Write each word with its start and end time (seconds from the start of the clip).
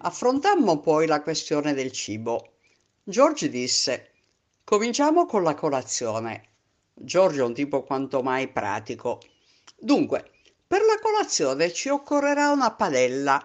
Affrontammo 0.00 0.78
poi 0.78 1.08
la 1.08 1.22
questione 1.22 1.74
del 1.74 1.90
cibo. 1.90 2.52
George 3.02 3.48
disse: 3.48 4.12
Cominciamo 4.62 5.26
con 5.26 5.42
la 5.42 5.54
colazione. 5.54 6.50
George 6.94 7.40
è 7.40 7.44
un 7.44 7.52
tipo 7.52 7.82
quanto 7.82 8.22
mai 8.22 8.46
pratico. 8.46 9.20
Dunque, 9.76 10.30
per 10.68 10.82
la 10.82 11.00
colazione 11.02 11.72
ci 11.72 11.88
occorrerà 11.88 12.50
una 12.50 12.70
padella. 12.74 13.44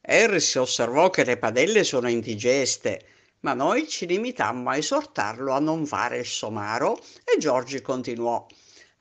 Harris 0.00 0.56
osservò 0.56 1.08
che 1.10 1.22
le 1.22 1.38
padelle 1.38 1.84
sono 1.84 2.08
indigeste, 2.08 3.06
ma 3.40 3.54
noi 3.54 3.86
ci 3.86 4.04
limitammo 4.04 4.70
a 4.70 4.76
esortarlo 4.76 5.52
a 5.52 5.60
non 5.60 5.86
fare 5.86 6.18
il 6.18 6.26
somaro 6.26 6.98
e 7.22 7.38
Giorgi 7.38 7.80
continuò. 7.80 8.44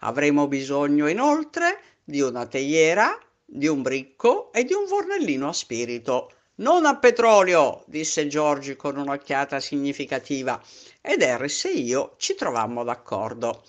Avremo 0.01 0.47
bisogno 0.47 1.07
inoltre 1.07 1.79
di 2.03 2.21
una 2.21 2.45
teiera, 2.45 3.17
di 3.43 3.65
un 3.65 3.81
bricco 3.81 4.53
e 4.53 4.65
di 4.65 4.73
un 4.73 4.85
fornellino 4.85 5.47
a 5.47 5.53
spirito. 5.53 6.33
Non 6.61 6.85
a 6.85 6.95
petrolio, 6.95 7.83
disse 7.87 8.27
Giorgi 8.27 8.75
con 8.75 8.95
un'occhiata 8.95 9.59
significativa, 9.59 10.61
ed 11.01 11.23
Harris 11.23 11.65
e 11.65 11.71
io 11.71 12.13
ci 12.17 12.35
trovammo 12.35 12.83
d'accordo. 12.83 13.63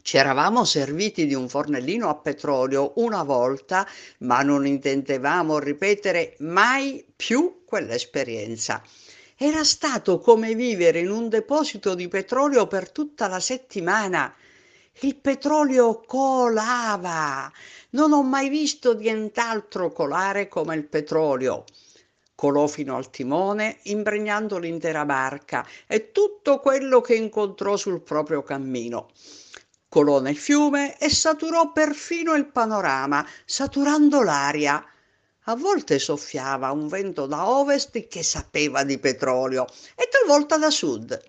Ci 0.00 0.16
eravamo 0.16 0.64
serviti 0.64 1.26
di 1.26 1.34
un 1.34 1.50
fornellino 1.50 2.08
a 2.08 2.14
petrolio 2.14 2.92
una 2.96 3.22
volta, 3.24 3.86
ma 4.20 4.40
non 4.40 4.66
intendevamo 4.66 5.58
ripetere 5.58 6.34
mai 6.38 7.04
più 7.14 7.60
quell'esperienza. 7.66 8.82
Era 9.36 9.62
stato 9.62 10.18
come 10.18 10.54
vivere 10.54 11.00
in 11.00 11.10
un 11.10 11.28
deposito 11.28 11.94
di 11.94 12.08
petrolio 12.08 12.66
per 12.66 12.90
tutta 12.90 13.28
la 13.28 13.40
settimana 13.40 14.34
il 15.00 15.16
petrolio 15.16 16.02
colava. 16.06 17.50
Non 17.90 18.12
ho 18.12 18.22
mai 18.22 18.48
visto 18.48 18.94
nient'altro 18.94 19.90
colare 19.90 20.48
come 20.48 20.76
il 20.76 20.84
petrolio. 20.84 21.64
Colò 22.42 22.66
fino 22.66 22.96
al 22.96 23.08
timone, 23.08 23.78
impregnando 23.82 24.58
l'intera 24.58 25.04
barca 25.04 25.64
e 25.86 26.10
tutto 26.10 26.58
quello 26.58 27.00
che 27.00 27.14
incontrò 27.14 27.76
sul 27.76 28.00
proprio 28.00 28.42
cammino. 28.42 29.10
Colò 29.88 30.18
nel 30.18 30.36
fiume 30.36 30.98
e 30.98 31.08
saturò 31.08 31.70
perfino 31.70 32.34
il 32.34 32.46
panorama, 32.46 33.24
saturando 33.44 34.24
l'aria. 34.24 34.84
A 35.44 35.54
volte 35.54 36.00
soffiava 36.00 36.72
un 36.72 36.88
vento 36.88 37.26
da 37.26 37.48
ovest 37.48 38.08
che 38.08 38.24
sapeva 38.24 38.82
di 38.82 38.98
petrolio 38.98 39.64
e 39.94 40.08
talvolta 40.10 40.58
da 40.58 40.70
sud 40.70 41.22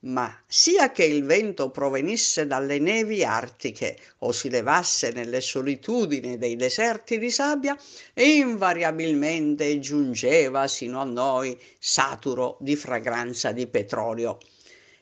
ma 0.00 0.32
sia 0.46 0.92
che 0.92 1.04
il 1.04 1.24
vento 1.24 1.70
provenisse 1.70 2.46
dalle 2.46 2.78
nevi 2.78 3.24
artiche 3.24 3.98
o 4.18 4.30
si 4.30 4.48
levasse 4.48 5.10
nelle 5.10 5.40
solitudini 5.40 6.38
dei 6.38 6.54
deserti 6.54 7.18
di 7.18 7.30
sabbia, 7.30 7.76
invariabilmente 8.14 9.80
giungeva 9.80 10.68
sino 10.68 11.00
a 11.00 11.04
noi 11.04 11.58
saturo 11.78 12.58
di 12.60 12.76
fragranza 12.76 13.50
di 13.50 13.66
petrolio. 13.66 14.38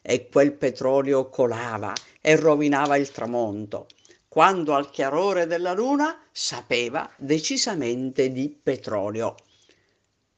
E 0.00 0.28
quel 0.28 0.52
petrolio 0.54 1.28
colava 1.28 1.92
e 2.20 2.36
rovinava 2.36 2.96
il 2.96 3.10
tramonto, 3.10 3.88
quando 4.28 4.74
al 4.74 4.90
chiarore 4.90 5.46
della 5.46 5.74
luna 5.74 6.18
sapeva 6.30 7.10
decisamente 7.18 8.30
di 8.30 8.56
petrolio. 8.62 9.34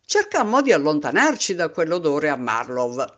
Cercammo 0.05 0.63
di 0.63 0.73
allontanarci 0.73 1.55
da 1.55 1.69
quell'odore 1.69 2.31
a 2.31 2.37
Marlov 2.37 3.18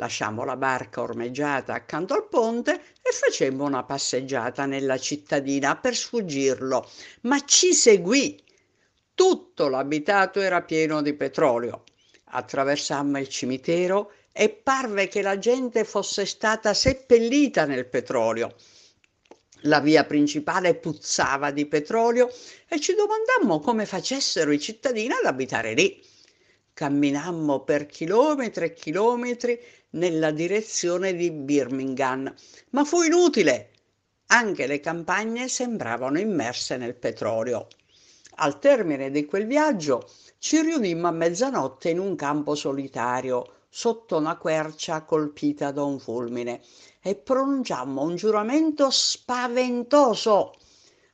Lasciammo 0.00 0.46
la 0.46 0.56
barca 0.56 1.02
ormeggiata 1.02 1.74
accanto 1.74 2.14
al 2.14 2.26
ponte 2.26 2.72
e 2.72 3.12
facemmo 3.12 3.64
una 3.64 3.84
passeggiata 3.84 4.64
nella 4.64 4.96
cittadina 4.96 5.76
per 5.76 5.94
sfuggirlo, 5.94 6.88
ma 7.22 7.44
ci 7.44 7.74
seguì. 7.74 8.42
Tutto 9.14 9.68
l'abitato 9.68 10.40
era 10.40 10.62
pieno 10.62 11.02
di 11.02 11.12
petrolio. 11.12 11.84
Attraversammo 12.32 13.18
il 13.18 13.28
cimitero 13.28 14.12
e 14.32 14.48
parve 14.48 15.06
che 15.08 15.20
la 15.20 15.36
gente 15.36 15.84
fosse 15.84 16.24
stata 16.24 16.72
seppellita 16.72 17.66
nel 17.66 17.86
petrolio. 17.86 18.54
La 19.64 19.80
via 19.80 20.04
principale 20.04 20.76
puzzava 20.76 21.50
di 21.50 21.66
petrolio 21.66 22.32
e 22.66 22.80
ci 22.80 22.94
domandammo 22.94 23.60
come 23.60 23.84
facessero 23.84 24.50
i 24.50 24.58
cittadini 24.58 25.12
ad 25.12 25.26
abitare 25.26 25.74
lì. 25.74 26.02
Camminammo 26.72 27.64
per 27.64 27.84
chilometri 27.84 28.64
e 28.64 28.72
chilometri 28.72 29.60
nella 29.90 30.30
direzione 30.30 31.14
di 31.14 31.30
Birmingham, 31.30 32.32
ma 32.70 32.84
fu 32.84 33.02
inutile. 33.02 33.70
Anche 34.26 34.66
le 34.66 34.80
campagne 34.80 35.48
sembravano 35.48 36.18
immerse 36.18 36.76
nel 36.76 36.94
petrolio. 36.94 37.66
Al 38.36 38.58
termine 38.58 39.10
di 39.10 39.24
quel 39.24 39.46
viaggio 39.46 40.08
ci 40.38 40.60
riunimmo 40.60 41.08
a 41.08 41.12
mezzanotte 41.12 41.90
in 41.90 41.98
un 41.98 42.14
campo 42.16 42.54
solitario, 42.54 43.54
sotto 43.68 44.16
una 44.16 44.36
quercia 44.36 45.02
colpita 45.02 45.70
da 45.70 45.82
un 45.82 45.98
fulmine, 45.98 46.60
e 47.02 47.14
pronunciammo 47.16 48.02
un 48.02 48.16
giuramento 48.16 48.88
spaventoso 48.90 50.52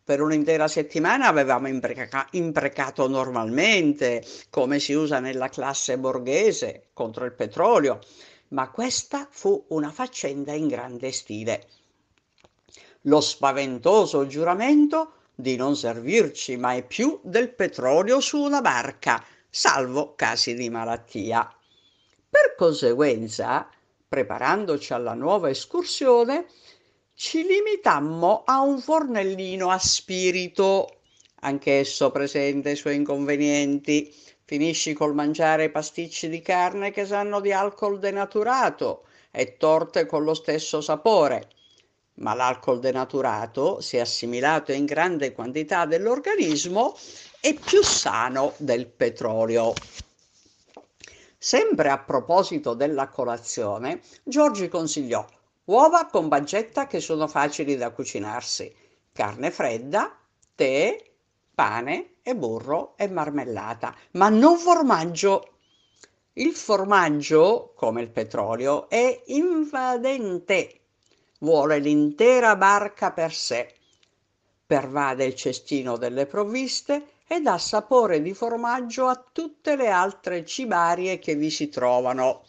per 0.06 0.20
un'intera 0.20 0.68
settimana 0.68 1.26
avevamo 1.26 1.66
impreca- 1.66 2.28
imprecato 2.30 3.08
normalmente, 3.08 4.24
come 4.50 4.78
si 4.78 4.92
usa 4.92 5.18
nella 5.18 5.48
classe 5.48 5.98
borghese, 5.98 6.90
contro 6.92 7.24
il 7.24 7.32
petrolio, 7.32 7.98
ma 8.48 8.70
questa 8.70 9.26
fu 9.30 9.64
una 9.68 9.90
faccenda 9.90 10.52
in 10.52 10.68
grande 10.68 11.12
stile. 11.12 11.66
Lo 13.02 13.20
spaventoso 13.20 14.26
giuramento 14.26 15.12
di 15.34 15.56
non 15.56 15.76
servirci 15.76 16.56
mai 16.56 16.84
più 16.84 17.20
del 17.22 17.52
petrolio 17.52 18.20
su 18.20 18.38
una 18.40 18.60
barca, 18.60 19.24
salvo 19.48 20.14
casi 20.14 20.54
di 20.54 20.70
malattia. 20.70 21.50
Per 22.28 22.54
conseguenza, 22.56 23.68
preparandoci 24.08 24.92
alla 24.92 25.14
nuova 25.14 25.50
escursione, 25.50 26.46
ci 27.14 27.42
limitammo 27.42 28.42
a 28.44 28.60
un 28.60 28.80
fornellino 28.80 29.70
a 29.70 29.78
spirito, 29.78 31.00
anch'esso 31.40 32.10
presenta 32.10 32.70
i 32.70 32.76
suoi 32.76 32.96
inconvenienti. 32.96 34.14
Finisci 34.48 34.92
col 34.92 35.12
mangiare 35.12 35.70
pasticci 35.70 36.28
di 36.28 36.40
carne 36.40 36.92
che 36.92 37.04
sanno 37.04 37.40
di 37.40 37.52
alcol 37.52 37.98
denaturato 37.98 39.06
e 39.32 39.56
torte 39.56 40.06
con 40.06 40.22
lo 40.22 40.34
stesso 40.34 40.80
sapore. 40.80 41.50
Ma 42.18 42.32
l'alcol 42.32 42.78
denaturato, 42.78 43.80
se 43.80 43.98
assimilato 43.98 44.70
in 44.70 44.84
grande 44.84 45.32
quantità 45.32 45.84
dell'organismo, 45.84 46.96
è 47.40 47.54
più 47.54 47.82
sano 47.82 48.52
del 48.58 48.86
petrolio. 48.86 49.72
Sempre 51.36 51.90
a 51.90 51.98
proposito 51.98 52.74
della 52.74 53.08
colazione, 53.08 54.00
Giorgi 54.22 54.68
consigliò 54.68 55.26
uova 55.64 56.06
con 56.06 56.28
baggetta 56.28 56.86
che 56.86 57.00
sono 57.00 57.26
facili 57.26 57.74
da 57.76 57.90
cucinarsi, 57.90 58.72
carne 59.12 59.50
fredda, 59.50 60.16
tè, 60.54 61.02
pane 61.56 62.16
e 62.22 62.36
burro 62.36 62.92
e 62.98 63.08
marmellata, 63.08 63.96
ma 64.12 64.28
non 64.28 64.58
formaggio. 64.58 65.54
Il 66.34 66.54
formaggio, 66.54 67.72
come 67.74 68.02
il 68.02 68.10
petrolio, 68.10 68.90
è 68.90 69.22
invadente, 69.28 70.80
vuole 71.40 71.78
l'intera 71.78 72.56
barca 72.56 73.10
per 73.10 73.32
sé, 73.32 73.74
pervade 74.66 75.24
il 75.24 75.34
cestino 75.34 75.96
delle 75.96 76.26
provviste 76.26 77.12
e 77.26 77.40
dà 77.40 77.56
sapore 77.56 78.20
di 78.20 78.34
formaggio 78.34 79.06
a 79.06 79.24
tutte 79.32 79.76
le 79.76 79.88
altre 79.88 80.44
cibarie 80.44 81.18
che 81.18 81.36
vi 81.36 81.48
si 81.48 81.70
trovano 81.70 82.42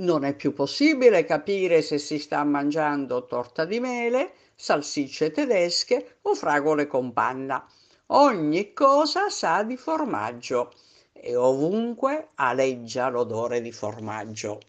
non 0.00 0.24
è 0.24 0.34
più 0.34 0.54
possibile 0.54 1.24
capire 1.24 1.82
se 1.82 1.98
si 1.98 2.18
sta 2.18 2.42
mangiando 2.44 3.26
torta 3.26 3.66
di 3.66 3.80
mele, 3.80 4.32
salsicce 4.54 5.30
tedesche 5.30 6.18
o 6.22 6.34
fragole 6.34 6.86
con 6.86 7.12
panna. 7.12 7.66
Ogni 8.12 8.72
cosa 8.72 9.28
sa 9.28 9.62
di 9.62 9.76
formaggio 9.76 10.72
e 11.12 11.36
ovunque 11.36 12.30
aleggia 12.36 13.08
l'odore 13.08 13.60
di 13.60 13.72
formaggio. 13.72 14.60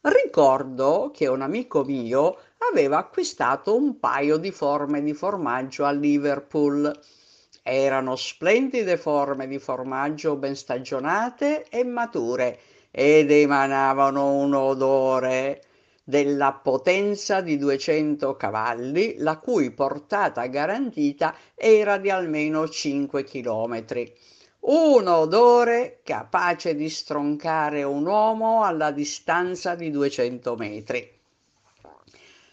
Ricordo 0.00 1.10
che 1.12 1.26
un 1.26 1.42
amico 1.42 1.84
mio 1.84 2.36
aveva 2.70 2.98
acquistato 2.98 3.74
un 3.74 3.98
paio 3.98 4.36
di 4.36 4.50
forme 4.50 5.02
di 5.02 5.14
formaggio 5.14 5.84
a 5.84 5.90
Liverpool 5.90 6.92
Erano 7.62 8.16
splendide 8.16 8.96
forme 8.96 9.46
di 9.46 9.58
formaggio 9.58 10.34
ben 10.36 10.56
stagionate 10.56 11.68
e 11.68 11.84
mature 11.84 12.58
ed 12.90 13.30
emanavano 13.30 14.32
un 14.32 14.54
odore 14.54 15.62
della 16.10 16.52
potenza 16.52 17.40
di 17.40 17.56
200 17.56 18.36
cavalli, 18.36 19.14
la 19.18 19.38
cui 19.38 19.70
portata 19.70 20.44
garantita 20.46 21.34
era 21.54 21.98
di 21.98 22.10
almeno 22.10 22.68
5 22.68 23.22
chilometri. 23.22 24.12
Un 24.62 25.06
odore 25.06 26.00
capace 26.02 26.74
di 26.74 26.90
stroncare 26.90 27.84
un 27.84 28.04
uomo 28.04 28.64
alla 28.64 28.90
distanza 28.90 29.76
di 29.76 29.90
200 29.90 30.56
metri. 30.56 31.18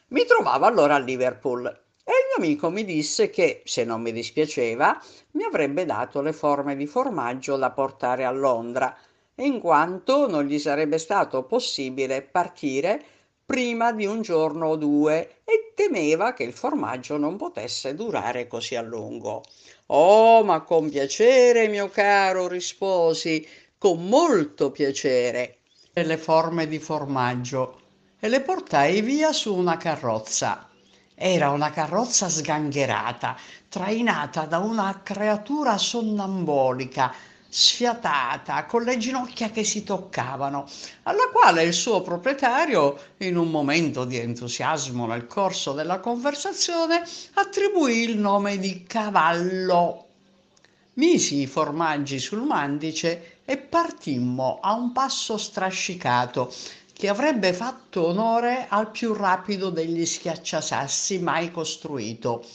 Mi 0.10 0.24
trovavo 0.24 0.66
allora 0.66 0.96
a 0.96 1.00
Liverpool 1.00 1.66
e 1.66 2.12
il 2.12 2.40
mio 2.40 2.46
amico 2.46 2.70
mi 2.70 2.86
disse 2.86 3.30
che, 3.32 3.64
se 3.66 3.84
non 3.84 4.02
mi 4.02 4.12
dispiaceva, 4.12 5.02
mi 5.32 5.44
avrebbe 5.44 5.84
dato 5.84 6.22
le 6.22 6.32
forme 6.32 6.76
di 6.76 6.86
formaggio 6.86 7.58
da 7.58 7.72
portare 7.72 8.24
a 8.24 8.32
Londra, 8.32 8.96
in 9.40 9.60
quanto 9.60 10.30
non 10.30 10.46
gli 10.46 10.60
sarebbe 10.60 11.00
stato 11.00 11.44
possibile 11.44 12.22
partire 12.22 13.04
prima 13.48 13.94
di 13.94 14.06
un 14.06 14.22
giorno 14.22 14.68
o 14.68 14.76
due 14.76 15.38
e 15.46 15.72
temeva 15.74 16.34
che 16.34 16.44
il 16.44 16.52
formaggio 16.52 17.16
non 17.16 17.38
potesse 17.38 17.96
durare 17.96 18.46
così 18.46 18.76
a 18.76 18.82
lungo. 18.82 19.42
Oh, 19.86 20.44
ma 20.44 20.60
con 20.64 20.90
piacere, 20.90 21.70
mio 21.70 21.90
caro, 21.90 22.50
risposi, 22.50 23.48
con 23.78 24.06
molto 24.10 24.70
piacere. 24.70 25.60
E 25.94 26.04
le 26.04 26.18
forme 26.18 26.68
di 26.68 26.78
formaggio 26.78 27.80
e 28.20 28.28
le 28.28 28.42
portai 28.42 29.02
via 29.02 29.32
su 29.32 29.56
una 29.56 29.78
carrozza. 29.78 30.70
Era 31.16 31.50
una 31.50 31.72
carrozza 31.72 32.28
sgangherata, 32.28 33.38
trainata 33.70 34.44
da 34.44 34.58
una 34.58 35.00
creatura 35.02 35.78
sonnambolica, 35.78 37.14
sfiatata, 37.60 38.66
con 38.66 38.84
le 38.84 38.98
ginocchia 38.98 39.50
che 39.50 39.64
si 39.64 39.84
toccavano, 39.84 40.70
alla 41.04 41.28
quale 41.34 41.64
il 41.64 41.74
suo 41.74 42.04
proprietario, 42.04 43.00
in 43.18 43.36
un 43.36 43.50
momento 43.50 44.06
di 44.06 44.16
entusiasmo 44.18 45.08
nel 45.08 45.26
corso 45.26 45.74
della 45.74 46.00
conversazione, 46.00 47.02
attribuì 47.34 48.04
il 48.04 48.20
nome 48.20 48.60
di 48.60 48.84
cavallo. 48.84 50.06
Misi 50.94 51.42
i 51.42 51.48
formaggi 51.48 52.20
sul 52.20 52.44
mandice 52.44 53.40
e 53.44 53.58
partimmo 53.58 54.60
a 54.62 54.74
un 54.74 54.92
passo 54.92 55.38
strascicato 55.38 56.54
che 56.94 57.10
avrebbe 57.10 57.54
fatto 57.54 58.06
onore 58.06 58.68
al 58.70 58.92
più 58.92 59.14
rapido 59.14 59.72
degli 59.72 60.06
schiacciasassi 60.06 61.18
mai 61.18 61.50
costruito, 61.50 62.46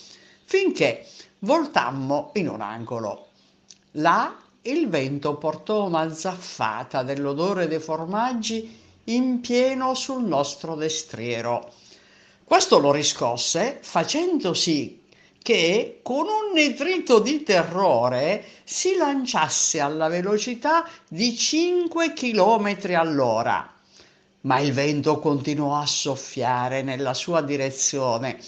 finché 0.45 1.09
voltammo 1.41 2.31
in 2.35 2.49
un 2.49 2.61
angolo. 2.61 3.31
Là 3.97 4.37
il 4.63 4.89
vento 4.89 5.37
portò 5.37 5.87
una 5.87 6.13
zaffata 6.15 7.03
dell'odore 7.03 7.67
dei 7.67 7.81
formaggi 7.81 8.79
in 9.05 9.41
pieno 9.41 9.95
sul 9.95 10.23
nostro 10.25 10.75
destriero. 10.75 11.73
Questo 12.45 12.79
lo 12.79 12.93
riscosse 12.93 13.79
facendo 13.83 14.55
sì 14.55 15.01
che 15.43 16.01
con 16.03 16.27
un 16.27 16.53
nitrito 16.55 17.19
di 17.19 17.43
terrore 17.43 18.45
si 18.63 18.95
lanciasse 18.95 19.81
alla 19.81 20.09
velocità 20.09 20.89
di 21.09 21.37
5 21.37 22.13
km 22.13 22.77
all'ora 22.95 23.73
ma 24.43 24.59
il 24.61 24.73
vento 24.73 25.19
continuò 25.19 25.77
a 25.77 25.87
soffiare 25.87 26.83
nella 26.83 27.15
sua 27.15 27.43
direzione 27.43 28.39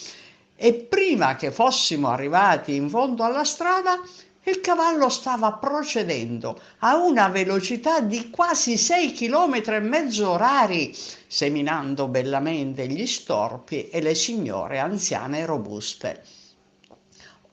e 0.56 0.74
prima 0.74 1.36
che 1.36 1.50
fossimo 1.50 2.08
arrivati 2.08 2.74
in 2.74 2.88
fondo 2.88 3.22
alla 3.24 3.44
strada 3.44 4.00
il 4.44 4.60
cavallo 4.60 5.08
stava 5.08 5.52
procedendo 5.52 6.60
a 6.80 6.96
una 6.96 7.28
velocità 7.28 8.00
di 8.00 8.30
quasi 8.30 8.76
6 8.76 9.12
km 9.12 9.62
e 9.66 9.80
mezzo 9.80 10.30
orari, 10.30 10.94
seminando 11.26 12.08
bellamente 12.08 12.86
gli 12.86 13.06
storpi 13.06 13.88
e 13.88 14.02
le 14.02 14.14
signore 14.14 14.78
anziane 14.78 15.40
e 15.40 15.46
robuste. 15.46 16.22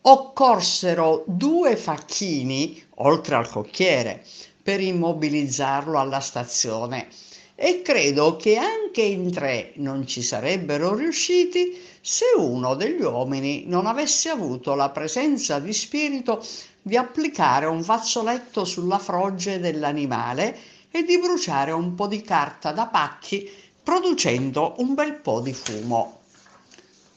Occorsero 0.01 1.23
due 1.27 1.77
facchini, 1.77 2.83
oltre 2.95 3.35
al 3.35 3.49
cocchiere, 3.49 4.25
per 4.61 4.81
immobilizzarlo 4.81 5.97
alla 5.97 6.19
stazione 6.19 7.07
e 7.55 7.83
credo 7.83 8.37
che 8.37 8.57
anche 8.57 9.03
in 9.03 9.31
tre 9.31 9.73
non 9.75 10.07
ci 10.07 10.23
sarebbero 10.23 10.95
riusciti 10.95 11.79
se 12.01 12.25
uno 12.35 12.73
degli 12.73 13.03
uomini 13.03 13.65
non 13.67 13.85
avesse 13.85 14.29
avuto 14.29 14.73
la 14.73 14.89
presenza 14.89 15.59
di 15.59 15.71
spirito 15.71 16.43
di 16.81 16.97
applicare 16.97 17.65
un 17.65 17.83
fazzoletto 17.83 18.65
sulla 18.65 18.97
froge 18.97 19.59
dell'animale 19.59 20.57
e 20.89 21.03
di 21.03 21.19
bruciare 21.19 21.71
un 21.71 21.95
po' 21.95 22.07
di 22.07 22.21
carta 22.21 22.71
da 22.71 22.87
pacchi 22.87 23.49
producendo 23.83 24.75
un 24.77 24.93
bel 24.93 25.15
po' 25.15 25.41
di 25.41 25.53
fumo. 25.53 26.21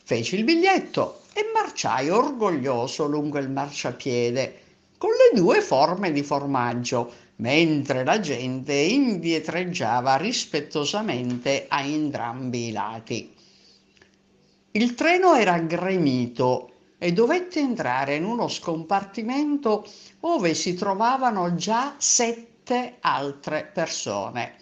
Feci 0.02 0.36
il 0.36 0.44
biglietto 0.44 1.22
e 1.32 1.50
marciai 1.52 2.10
orgoglioso 2.10 3.06
lungo 3.06 3.38
il 3.38 3.50
marciapiede 3.50 4.60
con 4.98 5.10
le 5.10 5.38
due 5.38 5.60
forme 5.60 6.12
di 6.12 6.22
formaggio 6.22 7.12
mentre 7.36 8.04
la 8.04 8.20
gente 8.20 8.74
indietreggiava 8.74 10.16
rispettosamente 10.16 11.66
a 11.68 11.82
entrambi 11.82 12.68
i 12.68 12.72
lati. 12.72 13.34
Il 14.72 14.94
treno 14.94 15.34
era 15.34 15.58
gremito 15.58 16.73
e 17.04 17.12
dovette 17.12 17.60
entrare 17.60 18.14
in 18.14 18.24
uno 18.24 18.48
scompartimento 18.48 19.84
dove 20.20 20.54
si 20.54 20.72
trovavano 20.72 21.54
già 21.54 21.96
sette 21.98 22.96
altre 23.00 23.70
persone. 23.70 24.54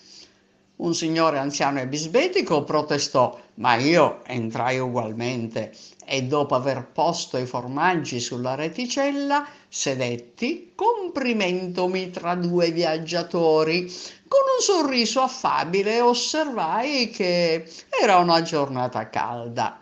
Un 0.79 0.93
signore 0.93 1.39
anziano 1.39 1.79
e 1.79 1.87
bisbetico 1.87 2.65
protestò, 2.65 3.39
ma 3.55 3.77
io 3.77 4.25
entrai 4.27 4.81
ugualmente 4.81 5.73
e 6.05 6.25
dopo 6.25 6.57
aver 6.57 6.89
posto 6.93 7.39
i 7.39 7.47
formaggi 7.47 8.19
sulla 8.19 8.57
reticella 8.57 9.47
sedetti 9.69 10.73
comprimendomi 10.75 12.11
tra 12.11 12.35
due 12.35 12.73
viaggiatori. 12.73 13.83
Con 14.27 14.41
un 14.57 14.61
sorriso 14.61 15.21
affabile 15.21 16.01
osservai 16.01 17.09
che 17.11 17.71
era 18.03 18.17
una 18.17 18.43
giornata 18.43 19.09
calda 19.09 19.82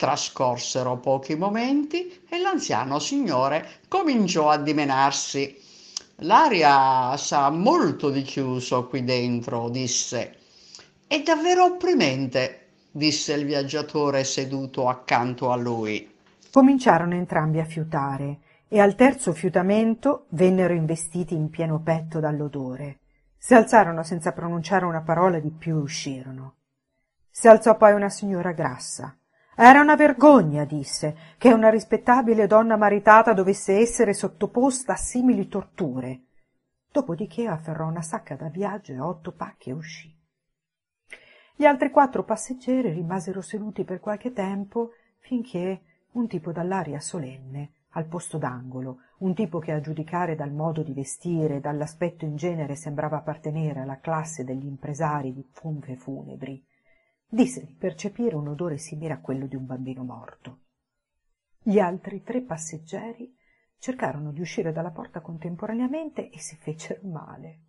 trascorsero 0.00 0.96
pochi 0.96 1.36
momenti 1.36 2.22
e 2.26 2.38
l'anziano 2.38 2.98
signore 2.98 3.80
cominciò 3.86 4.48
a 4.48 4.56
dimenarsi 4.56 5.54
l'aria 6.22 7.14
sa 7.18 7.50
molto 7.50 8.08
di 8.08 8.22
chiuso 8.22 8.86
qui 8.86 9.04
dentro 9.04 9.68
disse 9.68 10.38
è 11.06 11.20
davvero 11.20 11.64
opprimente 11.64 12.68
disse 12.90 13.34
il 13.34 13.44
viaggiatore 13.44 14.24
seduto 14.24 14.88
accanto 14.88 15.52
a 15.52 15.56
lui 15.56 16.10
cominciarono 16.50 17.14
entrambi 17.14 17.60
a 17.60 17.66
fiutare 17.66 18.38
e 18.72 18.80
al 18.80 18.94
terzo 18.94 19.34
fiutamento 19.34 20.24
vennero 20.30 20.72
investiti 20.72 21.34
in 21.34 21.50
pieno 21.50 21.80
petto 21.80 22.20
dall'odore. 22.20 23.00
Si 23.36 23.52
alzarono 23.52 24.02
senza 24.02 24.32
pronunciare 24.32 24.84
una 24.84 25.00
parola 25.00 25.40
di 25.40 25.50
più 25.50 25.76
e 25.76 25.80
uscirono. 25.80 26.54
Si 27.28 27.48
alzò 27.48 27.76
poi 27.76 27.92
una 27.92 28.08
signora 28.08 28.52
grassa. 28.52 29.16
Era 29.62 29.82
una 29.82 29.94
vergogna, 29.94 30.64
disse, 30.64 31.34
che 31.36 31.52
una 31.52 31.68
rispettabile 31.68 32.46
donna 32.46 32.78
maritata 32.78 33.34
dovesse 33.34 33.76
essere 33.76 34.14
sottoposta 34.14 34.94
a 34.94 34.96
simili 34.96 35.48
torture. 35.48 36.22
Dopodiché 36.90 37.46
afferrò 37.46 37.86
una 37.86 38.00
sacca 38.00 38.36
da 38.36 38.48
viaggio 38.48 38.92
e 38.92 39.00
otto 39.00 39.32
pacchi 39.32 39.68
e 39.68 39.74
uscì. 39.74 40.18
Gli 41.54 41.66
altri 41.66 41.90
quattro 41.90 42.24
passeggeri 42.24 42.90
rimasero 42.90 43.42
seduti 43.42 43.84
per 43.84 44.00
qualche 44.00 44.32
tempo 44.32 44.92
finché 45.18 45.82
un 46.12 46.26
tipo 46.26 46.52
dall'aria 46.52 46.98
solenne 46.98 47.72
al 47.90 48.06
posto 48.06 48.38
d'angolo, 48.38 49.00
un 49.18 49.34
tipo 49.34 49.58
che 49.58 49.72
a 49.72 49.80
giudicare 49.80 50.36
dal 50.36 50.52
modo 50.52 50.82
di 50.82 50.94
vestire 50.94 51.56
e 51.56 51.60
dall'aspetto 51.60 52.24
in 52.24 52.36
genere 52.36 52.76
sembrava 52.76 53.18
appartenere 53.18 53.80
alla 53.80 54.00
classe 54.00 54.42
degli 54.42 54.64
impresari 54.64 55.34
di 55.34 55.46
funfe 55.52 55.96
funebri, 55.96 56.64
disse 57.30 57.64
di 57.64 57.74
percepire 57.74 58.34
un 58.34 58.48
odore 58.48 58.76
simile 58.76 59.14
a 59.14 59.20
quello 59.20 59.46
di 59.46 59.56
un 59.56 59.64
bambino 59.64 60.02
morto. 60.02 60.58
Gli 61.62 61.78
altri 61.78 62.22
tre 62.22 62.42
passeggeri 62.42 63.34
cercarono 63.78 64.32
di 64.32 64.40
uscire 64.40 64.72
dalla 64.72 64.90
porta 64.90 65.20
contemporaneamente 65.20 66.28
e 66.28 66.38
si 66.38 66.56
fecero 66.56 67.06
male. 67.08 67.60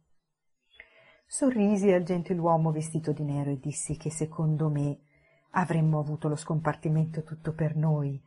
Sorrisi 1.25 1.91
al 1.91 2.03
gentiluomo 2.03 2.71
vestito 2.71 3.13
di 3.13 3.23
nero 3.23 3.51
e 3.51 3.59
dissi 3.59 3.95
che 3.95 4.09
secondo 4.09 4.69
me 4.69 4.99
avremmo 5.51 5.99
avuto 5.99 6.27
lo 6.27 6.35
scompartimento 6.35 7.23
tutto 7.23 7.53
per 7.53 7.75
noi 7.75 8.21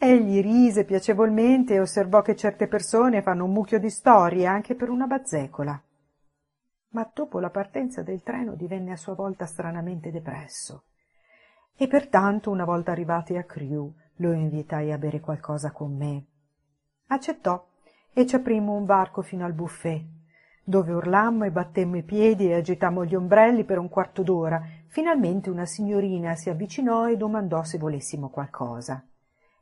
Egli 0.00 0.40
rise 0.40 0.84
piacevolmente 0.84 1.74
e 1.74 1.80
osservò 1.80 2.22
che 2.22 2.36
certe 2.36 2.68
persone 2.68 3.20
fanno 3.20 3.44
un 3.44 3.52
mucchio 3.52 3.80
di 3.80 3.90
storie 3.90 4.46
anche 4.46 4.76
per 4.76 4.90
una 4.90 5.08
bazzecola. 5.08 5.82
Ma 6.90 7.10
dopo 7.12 7.38
la 7.38 7.50
partenza 7.50 8.02
del 8.02 8.22
treno 8.22 8.54
divenne 8.54 8.92
a 8.92 8.96
sua 8.96 9.14
volta 9.14 9.44
stranamente 9.46 10.10
depresso. 10.10 10.84
E 11.76 11.86
pertanto, 11.86 12.50
una 12.50 12.64
volta 12.64 12.92
arrivati 12.92 13.36
a 13.36 13.44
Crewe, 13.44 13.92
lo 14.16 14.32
invitai 14.32 14.90
a 14.90 14.98
bere 14.98 15.20
qualcosa 15.20 15.70
con 15.70 15.96
me. 15.96 16.24
Accettò 17.08 17.68
e 18.12 18.26
ci 18.26 18.34
aprimmo 18.34 18.74
un 18.74 18.84
varco 18.84 19.22
fino 19.22 19.44
al 19.44 19.52
buffet, 19.52 20.04
dove 20.64 20.92
urlammo 20.92 21.44
e 21.44 21.50
battemmo 21.50 21.96
i 21.96 22.02
piedi 22.02 22.48
e 22.48 22.54
agitammo 22.54 23.04
gli 23.04 23.14
ombrelli 23.14 23.64
per 23.64 23.78
un 23.78 23.88
quarto 23.88 24.22
d'ora. 24.22 24.60
Finalmente 24.88 25.50
una 25.50 25.66
signorina 25.66 26.34
si 26.34 26.50
avvicinò 26.50 27.08
e 27.08 27.16
domandò 27.16 27.62
se 27.62 27.78
volessimo 27.78 28.28
qualcosa. 28.28 29.02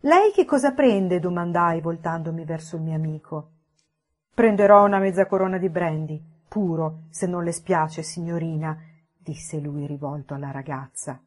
Lei 0.01 0.33
che 0.33 0.45
cosa 0.45 0.73
prende? 0.73 1.21
domandai 1.21 1.81
voltandomi 1.81 2.45
verso 2.45 2.77
il 2.77 2.83
mio 2.83 2.95
amico. 2.95 3.51
Prenderò 4.35 4.85
una 4.85 4.99
mezza 4.99 5.27
corona 5.27 5.59
di 5.59 5.69
brandy, 5.69 6.23
puro, 6.49 7.05
se 7.11 7.27
non 7.27 7.45
le 7.45 7.53
spiace, 7.53 8.03
signorina, 8.03 8.79
disse 9.17 9.59
lui 9.59 9.87
rivolto 9.87 10.35
alla 10.35 10.51
ragazza. 10.51 11.21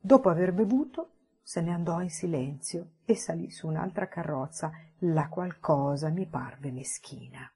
Dopo 0.00 0.28
aver 0.28 0.52
bevuto, 0.52 1.10
se 1.42 1.60
ne 1.60 1.72
andò 1.72 2.00
in 2.00 2.10
silenzio 2.10 2.90
e 3.04 3.14
salì 3.14 3.50
su 3.50 3.66
un'altra 3.66 4.08
carrozza, 4.08 4.70
la 5.02 5.28
qual 5.28 5.58
cosa 5.60 6.08
mi 6.08 6.26
parve 6.26 6.70
meschina. 6.70 7.50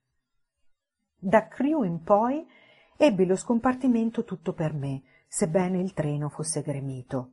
Da 1.19 1.47
Crewe 1.47 1.87
in 1.87 2.03
poi 2.03 2.47
ebbi 2.97 3.27
lo 3.27 3.37
scompartimento 3.37 4.25
tutto 4.25 4.53
per 4.53 4.73
me, 4.73 5.03
sebbene 5.29 5.79
il 5.79 5.93
treno 5.93 6.29
fosse 6.29 6.63
gremito. 6.63 7.33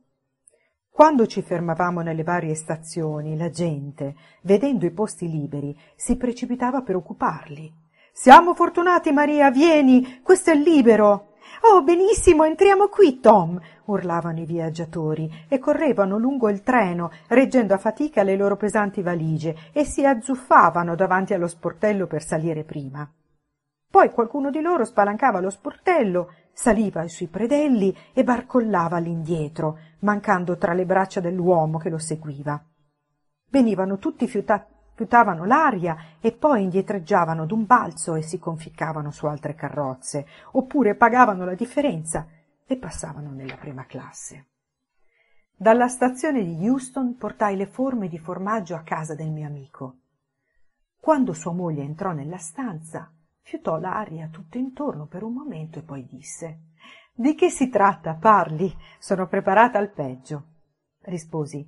Quando 0.90 1.26
ci 1.26 1.40
fermavamo 1.42 2.00
nelle 2.02 2.24
varie 2.24 2.54
stazioni, 2.54 3.36
la 3.36 3.48
gente, 3.48 4.14
vedendo 4.42 4.84
i 4.84 4.90
posti 4.90 5.30
liberi, 5.30 5.74
si 5.96 6.16
precipitava 6.16 6.82
per 6.82 6.96
occuparli. 6.96 7.79
Siamo 8.12 8.54
fortunati, 8.54 9.12
Maria, 9.12 9.50
vieni, 9.50 10.20
questo 10.22 10.50
è 10.50 10.54
libero. 10.54 11.28
Oh, 11.62 11.82
benissimo, 11.82 12.44
entriamo 12.44 12.88
qui, 12.88 13.20
Tom, 13.20 13.60
urlavano 13.84 14.40
i 14.40 14.46
viaggiatori 14.46 15.30
e 15.48 15.58
correvano 15.58 16.18
lungo 16.18 16.48
il 16.48 16.62
treno, 16.62 17.10
reggendo 17.28 17.74
a 17.74 17.78
fatica 17.78 18.22
le 18.22 18.36
loro 18.36 18.56
pesanti 18.56 19.02
valigie 19.02 19.56
e 19.72 19.84
si 19.84 20.04
azzuffavano 20.04 20.94
davanti 20.94 21.34
allo 21.34 21.46
sportello 21.46 22.06
per 22.06 22.22
salire 22.22 22.64
prima. 22.64 23.10
Poi 23.90 24.10
qualcuno 24.10 24.50
di 24.50 24.60
loro 24.60 24.84
spalancava 24.84 25.40
lo 25.40 25.50
sportello, 25.50 26.32
saliva 26.52 27.06
sui 27.08 27.26
predelli 27.26 27.94
e 28.12 28.24
barcollava 28.24 28.96
all'indietro, 28.96 29.78
mancando 30.00 30.56
tra 30.56 30.72
le 30.72 30.86
braccia 30.86 31.20
dell'uomo 31.20 31.78
che 31.78 31.90
lo 31.90 31.98
seguiva. 31.98 32.62
Venivano 33.50 33.98
tutti 33.98 34.28
fiutati 34.28 34.78
fiutavano 35.00 35.46
l'aria 35.46 35.96
e 36.20 36.30
poi 36.32 36.62
indietreggiavano 36.62 37.46
d'un 37.46 37.64
balzo 37.64 38.16
e 38.16 38.22
si 38.22 38.38
conficcavano 38.38 39.10
su 39.10 39.24
altre 39.24 39.54
carrozze, 39.54 40.26
oppure 40.52 40.94
pagavano 40.94 41.46
la 41.46 41.54
differenza 41.54 42.28
e 42.66 42.76
passavano 42.76 43.30
nella 43.30 43.56
prima 43.56 43.86
classe. 43.86 44.48
Dalla 45.56 45.88
stazione 45.88 46.44
di 46.44 46.68
Houston 46.68 47.16
portai 47.16 47.56
le 47.56 47.64
forme 47.66 48.08
di 48.08 48.18
formaggio 48.18 48.74
a 48.74 48.82
casa 48.82 49.14
del 49.14 49.30
mio 49.30 49.46
amico. 49.46 50.00
Quando 51.00 51.32
sua 51.32 51.52
moglie 51.52 51.82
entrò 51.82 52.12
nella 52.12 52.36
stanza, 52.36 53.10
fiutò 53.40 53.78
l'aria 53.78 54.28
tutto 54.30 54.58
intorno 54.58 55.06
per 55.06 55.22
un 55.22 55.32
momento 55.32 55.78
e 55.78 55.82
poi 55.82 56.04
disse 56.04 56.74
Di 57.14 57.34
che 57.34 57.48
si 57.48 57.70
tratta? 57.70 58.16
Parli. 58.16 58.70
Sono 58.98 59.26
preparata 59.26 59.78
al 59.78 59.92
peggio. 59.92 60.44
Risposi 61.04 61.66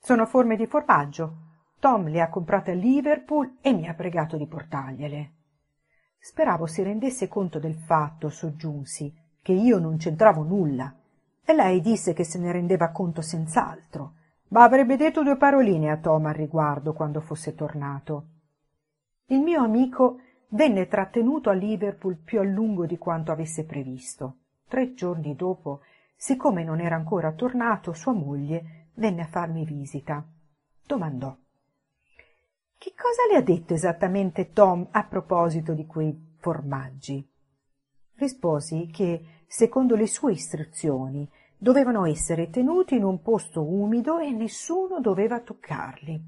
Sono 0.00 0.24
forme 0.24 0.54
di 0.54 0.66
formaggio. 0.66 1.48
Tom 1.80 2.08
le 2.08 2.20
ha 2.20 2.28
comprate 2.28 2.72
a 2.72 2.74
Liverpool 2.74 3.56
e 3.62 3.72
mi 3.72 3.88
ha 3.88 3.94
pregato 3.94 4.36
di 4.36 4.46
portargliele. 4.46 5.32
Speravo 6.18 6.66
si 6.66 6.82
rendesse 6.82 7.26
conto 7.26 7.58
del 7.58 7.74
fatto, 7.74 8.28
soggiunsi, 8.28 9.10
che 9.40 9.52
io 9.52 9.78
non 9.78 9.96
c'entravo 9.96 10.42
nulla. 10.42 10.94
E 11.42 11.54
lei 11.54 11.80
disse 11.80 12.12
che 12.12 12.22
se 12.22 12.38
ne 12.38 12.52
rendeva 12.52 12.90
conto 12.90 13.22
senz'altro, 13.22 14.12
ma 14.48 14.62
avrebbe 14.62 14.96
detto 14.96 15.22
due 15.22 15.38
paroline 15.38 15.90
a 15.90 15.96
Tom 15.96 16.26
al 16.26 16.34
riguardo 16.34 16.92
quando 16.92 17.22
fosse 17.22 17.54
tornato. 17.54 18.26
Il 19.28 19.40
mio 19.40 19.62
amico 19.62 20.18
venne 20.48 20.86
trattenuto 20.86 21.48
a 21.48 21.54
Liverpool 21.54 22.16
più 22.16 22.40
a 22.40 22.44
lungo 22.44 22.84
di 22.84 22.98
quanto 22.98 23.32
avesse 23.32 23.64
previsto. 23.64 24.36
Tre 24.68 24.92
giorni 24.92 25.34
dopo, 25.34 25.80
siccome 26.14 26.62
non 26.62 26.78
era 26.78 26.96
ancora 26.96 27.32
tornato, 27.32 27.94
sua 27.94 28.12
moglie 28.12 28.88
venne 28.96 29.22
a 29.22 29.28
farmi 29.28 29.64
visita. 29.64 30.22
Domandò 30.84 31.34
che 32.80 32.94
cosa 32.96 33.30
le 33.30 33.36
ha 33.36 33.42
detto 33.42 33.74
esattamente 33.74 34.52
Tom 34.52 34.88
a 34.90 35.04
proposito 35.04 35.74
di 35.74 35.84
quei 35.84 36.18
formaggi? 36.38 37.22
Risposi 38.14 38.88
che, 38.90 39.42
secondo 39.46 39.96
le 39.96 40.06
sue 40.06 40.32
istruzioni, 40.32 41.30
dovevano 41.58 42.06
essere 42.06 42.48
tenuti 42.48 42.94
in 42.94 43.04
un 43.04 43.20
posto 43.20 43.62
umido 43.62 44.18
e 44.18 44.30
nessuno 44.30 44.98
doveva 44.98 45.40
toccarli. 45.40 46.24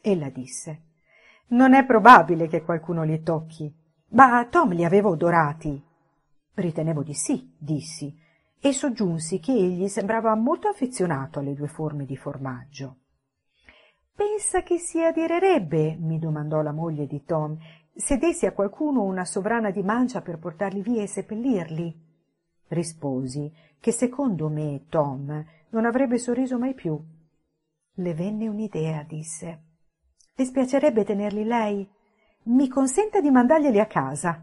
Ella 0.00 0.30
disse 0.30 0.80
Non 1.48 1.74
è 1.74 1.84
probabile 1.84 2.48
che 2.48 2.62
qualcuno 2.62 3.02
li 3.02 3.22
tocchi. 3.22 3.70
Ma 4.12 4.46
Tom 4.46 4.72
li 4.72 4.86
aveva 4.86 5.10
odorati. 5.10 5.78
Ritenevo 6.54 7.02
di 7.02 7.12
sì, 7.12 7.54
dissi, 7.58 8.18
e 8.58 8.72
soggiunsi 8.72 9.40
che 9.40 9.52
egli 9.52 9.88
sembrava 9.88 10.34
molto 10.36 10.68
affezionato 10.68 11.38
alle 11.38 11.52
due 11.52 11.68
forme 11.68 12.06
di 12.06 12.16
formaggio. 12.16 12.96
Pensa 14.14 14.62
che 14.62 14.78
si 14.78 15.02
adirerebbe, 15.02 15.96
mi 15.98 16.18
domandò 16.18 16.60
la 16.60 16.72
moglie 16.72 17.06
di 17.06 17.24
Tom, 17.24 17.56
se 17.94 18.18
dessi 18.18 18.44
a 18.44 18.52
qualcuno 18.52 19.02
una 19.02 19.24
sovrana 19.24 19.70
di 19.70 19.82
mancia 19.82 20.20
per 20.20 20.38
portarli 20.38 20.82
via 20.82 21.02
e 21.02 21.06
seppellirli? 21.06 22.10
Risposi 22.68 23.52
che 23.80 23.90
secondo 23.90 24.48
me 24.48 24.84
Tom 24.88 25.44
non 25.70 25.84
avrebbe 25.86 26.18
sorriso 26.18 26.58
mai 26.58 26.74
più. 26.74 26.98
Le 27.94 28.14
venne 28.14 28.48
un'idea, 28.48 29.02
disse. 29.02 29.62
Le 30.34 30.44
spiacerebbe 30.44 31.04
tenerli 31.04 31.44
lei? 31.44 31.90
Mi 32.44 32.68
consenta 32.68 33.20
di 33.20 33.30
mandarglieli 33.30 33.80
a 33.80 33.86
casa. 33.86 34.42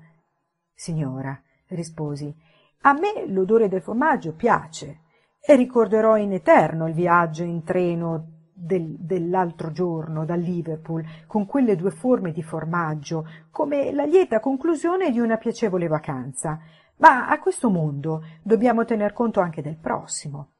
Signora, 0.74 1.40
risposi, 1.68 2.34
a 2.82 2.94
me 2.94 3.28
l'odore 3.28 3.68
del 3.68 3.82
formaggio 3.82 4.34
piace 4.34 5.02
e 5.40 5.56
ricorderò 5.56 6.18
in 6.18 6.34
eterno 6.34 6.88
il 6.88 6.94
viaggio 6.94 7.44
in 7.44 7.64
treno 7.64 8.39
del, 8.60 8.96
dell'altro 9.00 9.72
giorno 9.72 10.26
da 10.26 10.36
Liverpool 10.36 11.04
con 11.26 11.46
quelle 11.46 11.76
due 11.76 11.92
forme 11.92 12.32
di 12.32 12.44
formaggio 12.44 13.26
come 13.52 13.92
la 13.94 14.04
lieta 14.04 14.40
conclusione 14.40 15.12
di 15.12 15.20
una 15.20 15.38
piacevole 15.38 15.88
vacanza. 15.88 16.60
Ma 16.98 17.30
a 17.30 17.40
questo 17.40 17.70
mondo 17.70 18.24
dobbiamo 18.44 18.84
tener 18.84 19.14
conto 19.14 19.40
anche 19.40 19.62
del 19.62 19.78
prossimo. 19.78 20.52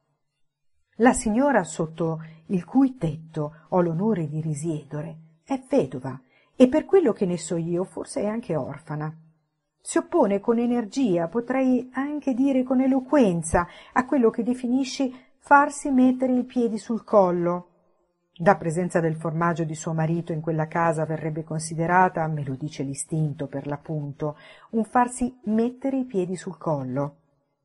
La 0.98 1.14
signora 1.14 1.64
sotto 1.64 2.24
il 2.48 2.64
cui 2.66 2.96
tetto 2.98 3.66
ho 3.70 3.82
l'onore 3.82 4.28
di 4.28 4.40
risiedere 4.42 5.18
è 5.44 5.62
vedova 5.70 6.20
e 6.56 6.68
per 6.68 6.86
quello 6.86 7.12
che 7.14 7.26
ne 7.26 7.38
so 7.38 7.58
io 7.58 7.84
forse 7.84 8.22
è 8.22 8.28
anche 8.28 8.56
orfana. 8.56 9.14
Si 9.82 9.98
oppone 9.98 10.40
con 10.40 10.60
energia, 10.60 11.28
potrei 11.28 11.90
anche 11.94 12.34
dire 12.34 12.64
con 12.64 12.82
eloquenza, 12.82 13.66
a 13.94 14.06
quello 14.06 14.30
che 14.30 14.44
definisci 14.44 15.14
farsi 15.40 15.90
mettere 15.90 16.34
i 16.34 16.44
piedi 16.44 16.78
sul 16.78 17.04
collo, 17.04 17.69
la 18.42 18.56
presenza 18.56 19.00
del 19.00 19.16
formaggio 19.16 19.64
di 19.64 19.76
suo 19.76 19.94
marito 19.94 20.32
in 20.32 20.40
quella 20.40 20.68
casa 20.68 21.06
verrebbe 21.06 21.44
considerata, 21.44 22.26
me 22.28 22.44
lo 22.44 22.56
dice 22.56 22.84
l'istinto 22.84 23.48
per 23.48 23.68
l'appunto, 23.68 24.38
un 24.72 24.86
farsi 24.86 25.38
mettere 25.46 25.98
i 25.98 26.06
piedi 26.06 26.36
sul 26.36 26.58
collo. 26.58 27.16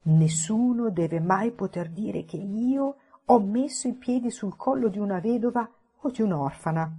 Nessuno 0.05 0.91
deve 0.91 1.21
mai 1.21 1.53
poter 1.53 1.91
dire 1.91 2.25
che 2.25 2.37
io 2.37 2.97
ho 3.25 3.41
messo 3.41 3.89
i 3.89 3.95
piedi 3.95 4.31
sul 4.31 4.57
collo 4.57 4.89
di 4.89 4.99
una 4.99 5.21
vedova 5.21 5.69
o 6.01 6.11
di 6.11 6.23
un'orfana. 6.23 6.93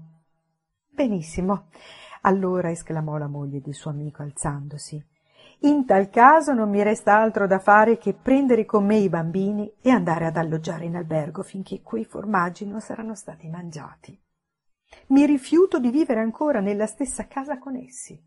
Benissimo. 0.89 1.67
Allora 2.21 2.71
esclamò 2.71 3.17
la 3.17 3.27
moglie 3.27 3.61
del 3.61 3.73
suo 3.73 3.91
amico 3.91 4.23
alzandosi. 4.23 5.03
In 5.59 5.85
tal 5.85 6.09
caso 6.09 6.53
non 6.53 6.69
mi 6.69 6.83
resta 6.83 7.17
altro 7.17 7.47
da 7.47 7.59
fare 7.59 7.97
che 7.97 8.13
prendere 8.13 8.65
con 8.65 8.85
me 8.85 8.97
i 8.97 9.09
bambini 9.09 9.71
e 9.81 9.89
andare 9.89 10.25
ad 10.25 10.37
alloggiare 10.37 10.85
in 10.85 10.95
albergo 10.95 11.43
finché 11.43 11.81
quei 11.81 12.05
formaggi 12.05 12.65
non 12.65 12.81
saranno 12.81 13.15
stati 13.15 13.47
mangiati. 13.47 14.19
Mi 15.07 15.25
rifiuto 15.25 15.79
di 15.79 15.89
vivere 15.89 16.19
ancora 16.19 16.59
nella 16.59 16.85
stessa 16.85 17.27
casa 17.27 17.57
con 17.57 17.75
essi. 17.75 18.21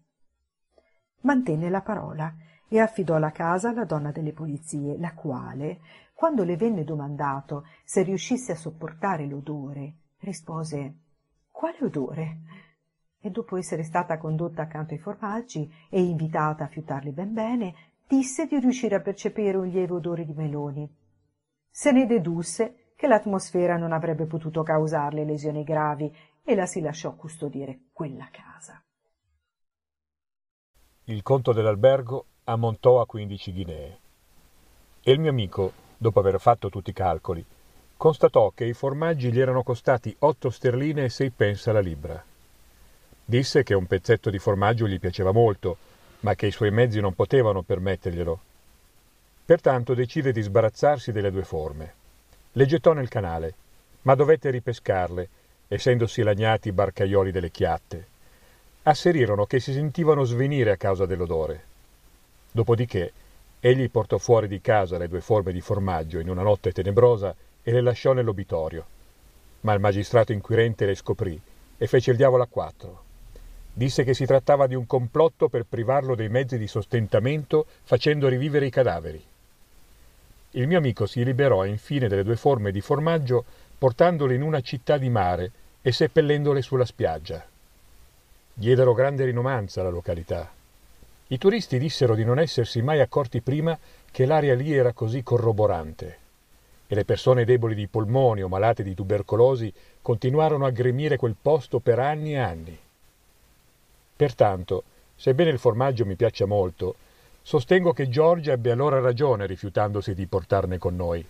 Mantenne 1.21 1.69
la 1.69 1.83
parola 1.83 2.35
e 2.69 2.81
affidò 2.81 3.19
la 3.19 3.33
casa 3.33 3.71
alla 3.71 3.85
donna 3.85 4.11
delle 4.11 4.33
pulizie, 4.33 4.99
la 4.99 5.15
quale, 5.15 5.81
quando 6.13 6.45
le 6.45 6.57
venne 6.57 6.85
domandato 6.85 7.67
se 7.85 8.03
riuscisse 8.03 8.53
a 8.53 8.57
sopportare 8.57 9.27
l'odore, 9.27 9.95
rispose 10.21 10.95
Quale 11.51 11.79
odore? 11.81 12.39
E 13.21 13.31
dopo 13.31 13.57
essere 13.57 13.83
stata 13.83 14.19
condotta 14.19 14.63
accanto 14.63 14.95
ai 14.95 15.01
formaggi 15.01 15.71
e 15.89 16.01
invitata 16.01 16.65
a 16.65 16.69
fiutarli 16.69 17.11
ben 17.11 17.33
bene, 17.33 17.75
disse 18.07 18.47
di 18.47 18.59
riuscire 18.59 18.95
a 18.95 19.01
percepire 19.01 19.57
un 19.57 19.67
lieve 19.67 19.95
odore 19.95 20.25
di 20.25 20.33
meloni. 20.33 20.89
Se 21.71 21.93
ne 21.93 22.07
dedusse 22.07 22.93
che 22.97 23.07
l'atmosfera 23.07 23.77
non 23.77 23.93
avrebbe 23.93 24.27
potuto 24.27 24.63
causarle 24.63 25.25
lesioni 25.25 25.63
gravi 25.63 26.13
e 26.43 26.55
la 26.55 26.67
si 26.67 26.81
lasciò 26.81 27.15
custodire 27.15 27.81
quella 27.93 28.29
casa. 28.31 28.83
Il 31.05 31.23
conto 31.23 31.53
dell'albergo 31.53 32.25
ammontò 32.45 33.01
a 33.01 33.07
quindici 33.07 33.53
ghinee 33.53 33.99
e 35.03 35.13
il 35.13 35.21
mio 35.21 35.31
amico, 35.31 35.73
dopo 35.97 36.19
aver 36.21 36.39
fatto 36.39 36.69
tutti 36.69 36.91
i 36.91 36.93
calcoli, 36.93 37.45
constatò 37.97 38.51
che 38.51 38.65
i 38.65 38.75
formaggi 38.75 39.33
gli 39.33 39.41
erano 39.41 39.63
costati 39.63 40.15
otto 40.21 40.51
sterline 40.51 41.05
e 41.05 41.09
sei 41.09 41.31
pence 41.31 41.71
alla 41.71 41.81
libra. 41.81 42.23
Disse 43.31 43.63
che 43.63 43.75
un 43.75 43.85
pezzetto 43.85 44.31
di 44.31 44.39
formaggio 44.39 44.89
gli 44.89 44.99
piaceva 44.99 45.33
molto, 45.33 45.77
ma 46.21 46.35
che 46.35 46.47
i 46.47 46.51
suoi 46.51 46.71
mezzi 46.71 46.99
non 46.99 47.13
potevano 47.13 47.61
permetterglielo. 47.61 48.41
Pertanto 49.45 49.93
decide 49.93 50.33
di 50.33 50.41
sbarazzarsi 50.41 51.13
delle 51.13 51.31
due 51.31 51.45
forme. 51.45 51.93
Le 52.53 52.65
gettò 52.65 52.95
nel 52.95 53.11
canale, 53.11 53.53
ma 54.03 54.15
dovette 54.15 54.49
ripescarle, 54.49 55.29
essendosi 55.69 56.23
lagnati 56.23 56.69
i 56.69 56.73
barcaioli 56.73 57.31
delle 57.31 57.51
chiatte. 57.51 58.07
Asserirono 58.85 59.45
che 59.45 59.61
si 59.61 59.75
sentivano 59.75 60.25
svenire 60.25 60.71
a 60.71 60.77
causa 60.79 61.05
dell'odore. 61.05 61.63
Dopodiché 62.51 63.13
egli 63.61 63.91
portò 63.91 64.17
fuori 64.17 64.49
di 64.49 64.63
casa 64.63 64.97
le 64.97 65.07
due 65.07 65.21
forme 65.21 65.53
di 65.53 65.61
formaggio 65.61 66.19
in 66.19 66.31
una 66.31 66.41
notte 66.41 66.73
tenebrosa 66.73 67.37
e 67.63 67.73
le 67.73 67.83
lasciò 67.83 68.15
nell'obitorio. 68.15 68.87
Ma 69.61 69.75
il 69.75 69.81
magistrato 69.81 70.33
inquirente 70.33 70.87
le 70.87 70.95
scoprì 70.95 71.39
e 71.77 71.87
fece 71.87 72.13
il 72.13 72.17
diavolo 72.17 72.43
a 72.43 72.49
quattro. 72.49 73.05
Disse 73.79 74.03
che 74.03 74.13
si 74.13 74.27
trattava 74.27 74.67
di 74.67 74.75
un 74.75 74.89
complotto 74.89 75.49
per 75.49 75.63
privarlo 75.63 76.17
dei 76.17 76.29
mezzi 76.29 76.59
di 76.59 76.67
sostentamento 76.67 77.65
facendo 77.85 78.27
rivivere 78.27 78.67
i 78.67 78.71
cadaveri. 78.71 79.25
Il 80.51 80.67
mio 80.67 80.79
amico 80.79 81.07
si 81.07 81.23
liberò 81.23 81.65
infine 81.65 82.09
delle 82.09 82.25
due 82.25 82.35
forme 82.35 82.73
di 82.73 82.81
formaggio 82.81 83.45
portandole 83.79 84.35
in 84.35 84.43
una 84.43 84.61
città 84.63 84.99
di 84.99 85.09
mare 85.09 85.53
e 85.81 85.93
seppellendole 85.93 86.61
sulla 86.61 86.85
spiaggia. 86.85 87.47
Diedero 88.53 88.95
grande 88.95 89.25
rinomanza 89.25 89.81
alla 89.81 89.91
località. 89.91 90.51
I 91.29 91.39
turisti 91.39 91.79
dissero 91.79 92.17
di 92.17 92.25
non 92.25 92.41
essersi 92.41 92.83
mai 92.83 92.99
accorti 92.99 93.43
prima 93.43 93.79
che 94.11 94.27
l'aria 94.27 94.57
lì 94.57 94.73
era 94.73 94.93
così 94.93 95.23
corroborante 95.23 96.19
e 96.89 96.97
le 96.97 97.05
persone 97.05 97.45
deboli 97.45 97.77
di 97.77 97.87
polmoni 97.87 98.43
o 98.43 98.49
malate 98.49 98.83
di 98.83 98.95
tubercolosi 98.95 99.73
continuarono 100.03 100.67
a 100.67 100.71
gremire 100.71 101.17
quel 101.17 101.37
posto 101.41 101.79
per 101.79 102.01
anni 102.01 102.33
e 102.33 102.39
anni. 102.39 102.79
Pertanto, 104.19 104.83
sebbene 105.15 105.51
il 105.51 105.61
formaggio 105.61 106.05
mi 106.05 106.17
piaccia 106.17 106.45
molto, 106.45 106.97
sostengo 107.41 107.93
che 107.93 108.09
George 108.09 108.51
ebbe 108.51 108.73
allora 108.73 108.99
ragione 108.99 109.47
rifiutandosi 109.47 110.13
di 110.13 110.27
portarne 110.27 110.77
con 110.77 110.97
noi. 110.97 111.25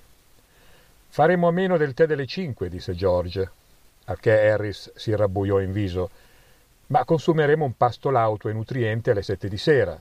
Faremo 1.08 1.48
a 1.48 1.50
meno 1.50 1.76
del 1.76 1.92
tè 1.92 2.06
delle 2.06 2.24
cinque, 2.24 2.70
disse 2.70 2.94
George, 2.94 3.50
al 4.06 4.18
che 4.18 4.48
Harris 4.48 4.90
si 4.94 5.14
rabbuiò 5.14 5.60
in 5.60 5.72
viso, 5.72 6.08
ma 6.86 7.04
consumeremo 7.04 7.62
un 7.62 7.76
pasto 7.76 8.08
lauto 8.08 8.48
e 8.48 8.54
nutriente 8.54 9.10
alle 9.10 9.22
sette 9.22 9.50
di 9.50 9.58
sera. 9.58 10.00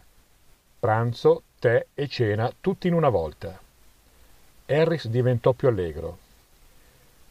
Pranzo, 0.79 1.41
tè 1.59 1.87
e 1.93 2.07
cena 2.07 2.49
tutti 2.61 2.87
in 2.87 2.93
una 2.93 3.09
volta. 3.09 3.59
Harris 4.65 5.09
diventò 5.09 5.51
più 5.51 5.67
allegro. 5.67 6.19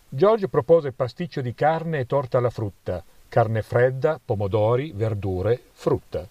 George 0.06 0.48
propose 0.48 0.92
pasticcio 0.92 1.40
di 1.40 1.54
carne 1.54 2.00
e 2.00 2.06
torta 2.06 2.36
alla 2.36 2.50
frutta, 2.50 3.02
carne 3.28 3.62
fredda, 3.62 4.20
pomodori, 4.24 4.92
verdure, 4.94 5.60
frutta. 5.72 6.26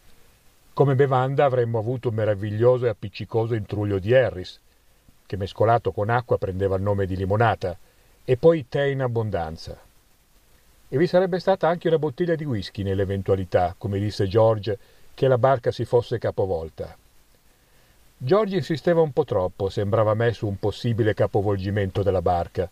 Come 0.74 0.96
bevanda 0.96 1.46
avremmo 1.46 1.80
avuto 1.80 2.10
un 2.10 2.16
meraviglioso 2.16 2.86
e 2.86 2.90
appiccicoso 2.90 3.54
intruglio 3.54 4.00
di 4.00 4.14
Harris, 4.14 4.60
che 5.26 5.38
mescolato 5.38 5.92
con 5.92 6.10
acqua 6.10 6.38
prendeva 6.38 6.76
il 6.76 6.82
nome 6.82 7.06
di 7.06 7.16
limonata, 7.16 7.78
e 8.24 8.38
poi 8.38 8.68
tè 8.68 8.84
in 8.84 9.02
abbondanza. 9.02 9.80
E 10.88 10.98
vi 10.98 11.08
sarebbe 11.08 11.40
stata 11.40 11.68
anche 11.68 11.88
una 11.88 12.00
bottiglia 12.00 12.36
di 12.36 12.46
whisky 12.46 12.84
nell'eventualità, 12.84 13.76
come 13.78 14.00
disse 14.00 14.28
George, 14.28 14.78
che 15.14 15.28
la 15.28 15.38
barca 15.38 15.72
si 15.72 15.86
fosse 15.86 16.18
capovolta. 16.18 16.96
George 18.18 18.56
insisteva 18.56 19.02
un 19.02 19.12
po' 19.12 19.24
troppo, 19.26 19.70
sembrava 19.70 20.14
me, 20.14 20.32
su 20.32 20.48
un 20.48 20.58
possibile 20.58 21.14
capovolgimento 21.14 22.02
della 22.02 22.22
barca, 22.22 22.70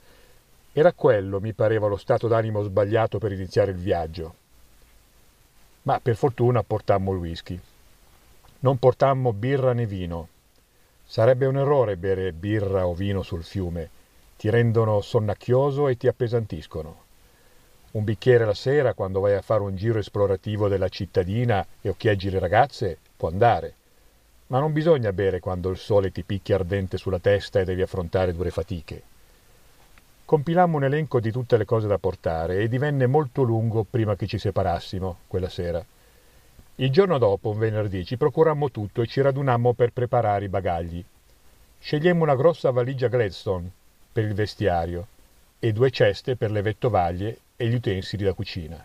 era 0.75 0.92
quello, 0.92 1.39
mi 1.39 1.53
pareva, 1.53 1.86
lo 1.86 1.98
stato 1.98 2.27
d'animo 2.27 2.64
sbagliato 2.64 3.20
per 3.20 3.31
iniziare 3.31 3.70
il 3.70 3.77
viaggio. 3.77 4.36
Ma 5.83 6.00
per 6.00 6.16
fortuna 6.16 6.64
portammo 6.64 7.12
il 7.14 7.20
whisky. 7.20 7.59
Non 8.62 8.79
portammo 8.79 9.33
birra 9.33 9.74
né 9.74 9.86
vino. 9.86 10.29
Sarebbe 11.05 11.46
un 11.46 11.57
errore 11.57 11.96
bere 11.96 12.31
birra 12.33 12.88
o 12.88 12.96
vino 12.96 13.22
sul 13.22 13.44
fiume. 13.44 13.88
Ti 14.36 14.50
rendono 14.50 15.00
sonnacchioso 15.01 15.90
e 15.90 15.96
ti 15.96 16.07
appesantiscono. 16.07 17.01
Un 17.92 18.03
bicchiere 18.03 18.44
la 18.44 18.55
sera, 18.55 18.96
quando 18.96 19.20
vai 19.20 19.36
a 19.36 19.44
fare 19.44 19.62
un 19.62 19.75
giro 19.75 20.00
esplorativo 20.00 20.68
della 20.68 20.90
cittadina 20.90 21.64
e 21.81 21.90
occhieggi 21.90 22.31
le 22.31 22.40
ragazze, 22.40 22.98
può 23.16 23.29
andare. 23.29 23.75
Ma 24.48 24.57
non 24.57 24.74
bisogna 24.74 25.14
bere 25.14 25.40
quando 25.40 25.70
il 25.70 25.77
sole 25.77 26.12
ti 26.12 26.24
picchia 26.24 26.55
ardente 26.55 26.98
sulla 26.98 27.20
testa 27.20 27.59
e 27.59 27.64
devi 27.64 27.83
affrontare 27.83 28.33
dure 28.33 28.50
fatiche. 28.50 29.03
Compilammo 30.25 30.77
un 30.77 30.86
elenco 30.86 31.20
di 31.20 31.31
tutte 31.31 31.57
le 31.57 31.66
cose 31.66 31.88
da 31.88 31.98
portare 31.98 32.59
e 32.59 32.70
divenne 32.70 33.07
molto 33.07 33.44
lungo 33.44 33.86
prima 33.88 34.16
che 34.16 34.25
ci 34.25 34.38
separassimo 34.38 35.18
quella 35.27 35.50
sera. 35.50 35.83
Il 36.75 36.92
giorno 36.92 37.18
dopo, 37.18 37.50
un 37.50 37.59
venerdì, 37.59 38.05
ci 38.05 38.18
procurammo 38.18 38.72
tutto 38.72 39.01
e 39.01 39.07
ci 39.07 39.22
radunammo 39.22 39.74
per 39.74 39.92
preparare 39.92 40.46
i 40.46 40.50
bagagli. 40.50 41.03
Scegliemmo 41.77 42.24
una 42.24 42.36
grossa 42.36 42.72
valigia 42.72 43.09
Gladstone 43.09 43.70
per 44.14 44.24
il 44.24 44.33
vestiario 44.33 45.07
e 45.59 45.74
due 45.74 45.92
ceste 45.92 46.38
per 46.38 46.51
le 46.51 46.62
vettovaglie 46.62 47.38
e 47.57 47.68
gli 47.68 47.75
utensili 47.75 48.24
da 48.24 48.33
cucina. 48.33 48.83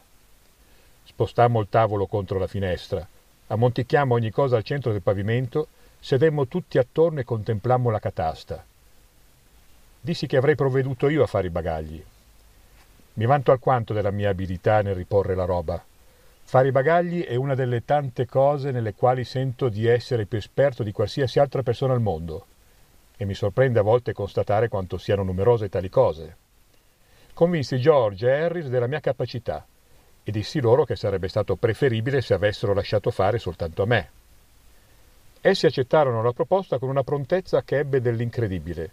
Spostammo 1.05 1.61
il 1.61 1.69
tavolo 1.71 2.07
contro 2.07 2.39
la 2.39 2.49
finestra, 2.49 3.07
ammonticchiammo 3.47 4.13
ogni 4.13 4.31
cosa 4.31 4.57
al 4.57 4.65
centro 4.65 4.91
del 4.91 5.03
pavimento, 5.03 5.69
sedemmo 6.01 6.49
tutti 6.49 6.79
attorno 6.79 7.21
e 7.21 7.25
contemplammo 7.25 7.91
la 7.91 8.01
catasta. 8.01 8.65
Dissi 10.01 10.27
che 10.27 10.37
avrei 10.37 10.55
provveduto 10.55 11.09
io 11.09 11.23
a 11.23 11.27
fare 11.27 11.49
i 11.49 11.51
bagagli. 11.51 12.03
Mi 13.15 13.27
vanto 13.27 13.51
alquanto 13.51 13.93
della 13.93 14.13
mia 14.13 14.31
abilità 14.31 14.81
nel 14.81 14.95
riporre 14.95 15.35
la 15.35 15.45
roba. 15.45 15.83
Fare 16.45 16.69
i 16.69 16.73
bagagli 16.73 17.25
è 17.25 17.35
una 17.35 17.55
delle 17.55 17.85
tante 17.85 18.25
cose 18.25 18.71
nelle 18.71 18.95
quali 18.95 19.25
sento 19.25 19.69
di 19.69 19.87
essere 19.87 20.25
più 20.25 20.39
esperto 20.39 20.83
di 20.83 20.93
qualsiasi 20.93 21.41
altra 21.41 21.63
persona 21.63 21.95
al 21.95 22.01
mondo, 22.01 22.47
e 23.17 23.25
mi 23.25 23.35
sorprende 23.35 23.81
a 23.81 23.83
volte 23.83 24.13
constatare 24.13 24.69
quanto 24.69 24.99
siano 24.99 25.25
numerose 25.25 25.69
tali 25.69 25.91
cose. 25.91 26.37
Convinsi 27.35 27.79
George 27.79 28.27
e 28.29 28.43
Harris 28.45 28.69
della 28.69 28.87
mia 28.87 29.01
capacità 29.01 29.67
e 30.23 30.31
dissi 30.31 30.61
loro 30.61 30.85
che 30.85 30.97
sarebbe 30.97 31.29
stato 31.29 31.57
preferibile 31.57 32.21
se 32.21 32.35
avessero 32.35 32.73
lasciato 32.73 33.11
fare 33.11 33.39
soltanto 33.39 33.83
a 33.83 33.87
me. 33.87 34.11
Essi 35.41 35.67
accettarono 35.67 36.23
la 36.23 36.33
proposta 36.33 36.79
con 36.79 36.89
una 36.89 37.03
prontezza 37.03 37.63
che 37.63 37.79
ebbe 37.79 38.01
dell'incredibile 38.01 38.91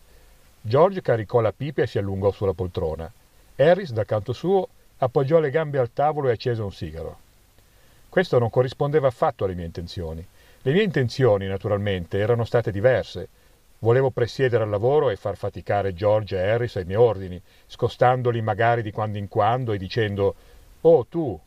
George 0.68 1.04
caricò 1.04 1.42
la 1.42 1.54
pipa 1.54 1.84
e 1.84 1.88
si 1.88 2.00
allungò 2.00 2.32
sulla 2.32 2.54
poltrona. 2.54 3.12
Harris, 3.56 3.92
dal 3.92 4.08
canto 4.08 4.34
suo, 4.34 4.68
appoggiò 4.98 5.38
le 5.38 5.52
gambe 5.52 5.78
al 5.78 5.94
tavolo 5.94 6.28
e 6.28 6.32
accese 6.32 6.64
un 6.64 6.72
sigaro. 6.72 7.18
Questo 8.10 8.40
non 8.40 8.50
corrispondeva 8.50 9.06
affatto 9.06 9.46
alle 9.46 9.54
mie 9.54 9.66
intenzioni. 9.66 10.26
Le 10.64 10.72
mie 10.72 10.82
intenzioni, 10.82 11.46
naturalmente, 11.46 12.18
erano 12.18 12.46
state 12.46 12.72
diverse. 12.72 13.28
Volevo 13.78 14.10
presiedere 14.10 14.64
al 14.64 14.72
lavoro 14.72 15.12
e 15.12 15.18
far 15.18 15.38
faticare 15.38 15.94
George 15.94 16.36
e 16.36 16.50
Harris 16.50 16.78
ai 16.78 16.86
miei 16.86 16.98
ordini, 16.98 17.40
scostandoli 17.68 18.42
magari 18.42 18.82
di 18.82 18.92
quando 18.92 19.20
in 19.20 19.28
quando 19.28 19.72
e 19.72 19.78
dicendo 19.78 20.34
Oh, 20.82 21.06
tu, 21.06 21.40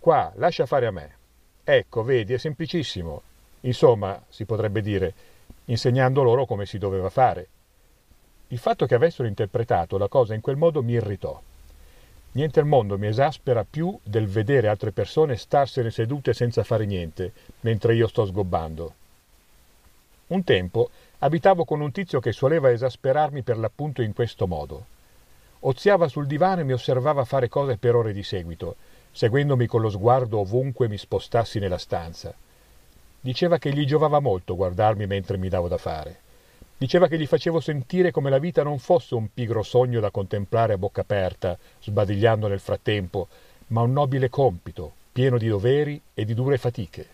qua, 0.00 0.32
lascia 0.34 0.66
fare 0.66 0.86
a 0.86 0.90
me. 0.90 1.14
Ecco, 1.62 2.02
vedi, 2.02 2.32
è 2.32 2.38
semplicissimo. 2.38 3.22
Insomma, 3.60 4.20
si 4.28 4.44
potrebbe 4.44 4.82
dire, 4.82 5.14
insegnando 5.66 6.24
loro 6.24 6.44
come 6.44 6.66
si 6.66 6.78
doveva 6.78 7.08
fare. 7.08 7.46
Il 8.52 8.58
fatto 8.58 8.84
che 8.84 8.94
avessero 8.94 9.26
interpretato 9.26 9.96
la 9.96 10.08
cosa 10.08 10.34
in 10.34 10.42
quel 10.42 10.56
modo 10.56 10.82
mi 10.82 10.92
irritò. 10.92 11.40
Niente 12.32 12.60
al 12.60 12.66
mondo 12.66 12.98
mi 12.98 13.06
esaspera 13.06 13.64
più 13.64 13.98
del 14.02 14.26
vedere 14.26 14.68
altre 14.68 14.92
persone 14.92 15.38
starsene 15.38 15.90
sedute 15.90 16.34
senza 16.34 16.62
fare 16.62 16.84
niente, 16.84 17.32
mentre 17.60 17.94
io 17.94 18.06
sto 18.06 18.26
sgobbando. 18.26 18.94
Un 20.26 20.44
tempo 20.44 20.90
abitavo 21.20 21.64
con 21.64 21.80
un 21.80 21.92
tizio 21.92 22.20
che 22.20 22.32
soleva 22.32 22.70
esasperarmi 22.70 23.40
per 23.40 23.56
l'appunto 23.56 24.02
in 24.02 24.12
questo 24.12 24.46
modo. 24.46 24.84
Oziava 25.60 26.08
sul 26.08 26.26
divano 26.26 26.60
e 26.60 26.64
mi 26.64 26.74
osservava 26.74 27.24
fare 27.24 27.48
cose 27.48 27.78
per 27.78 27.94
ore 27.94 28.12
di 28.12 28.22
seguito, 28.22 28.76
seguendomi 29.12 29.66
con 29.66 29.80
lo 29.80 29.88
sguardo 29.88 30.40
ovunque 30.40 30.88
mi 30.88 30.98
spostassi 30.98 31.58
nella 31.58 31.78
stanza. 31.78 32.34
Diceva 33.18 33.56
che 33.56 33.72
gli 33.72 33.86
giovava 33.86 34.20
molto 34.20 34.56
guardarmi 34.56 35.06
mentre 35.06 35.38
mi 35.38 35.48
davo 35.48 35.68
da 35.68 35.78
fare. 35.78 36.21
Diceva 36.76 37.06
che 37.06 37.18
gli 37.18 37.26
facevo 37.26 37.60
sentire 37.60 38.10
come 38.10 38.30
la 38.30 38.38
vita 38.38 38.62
non 38.62 38.78
fosse 38.78 39.14
un 39.14 39.32
pigro 39.32 39.62
sogno 39.62 40.00
da 40.00 40.10
contemplare 40.10 40.72
a 40.72 40.78
bocca 40.78 41.02
aperta, 41.02 41.56
sbadigliando 41.80 42.48
nel 42.48 42.60
frattempo, 42.60 43.28
ma 43.68 43.82
un 43.82 43.92
nobile 43.92 44.28
compito, 44.28 44.92
pieno 45.12 45.38
di 45.38 45.48
doveri 45.48 46.00
e 46.12 46.24
di 46.24 46.34
dure 46.34 46.58
fatiche. 46.58 47.06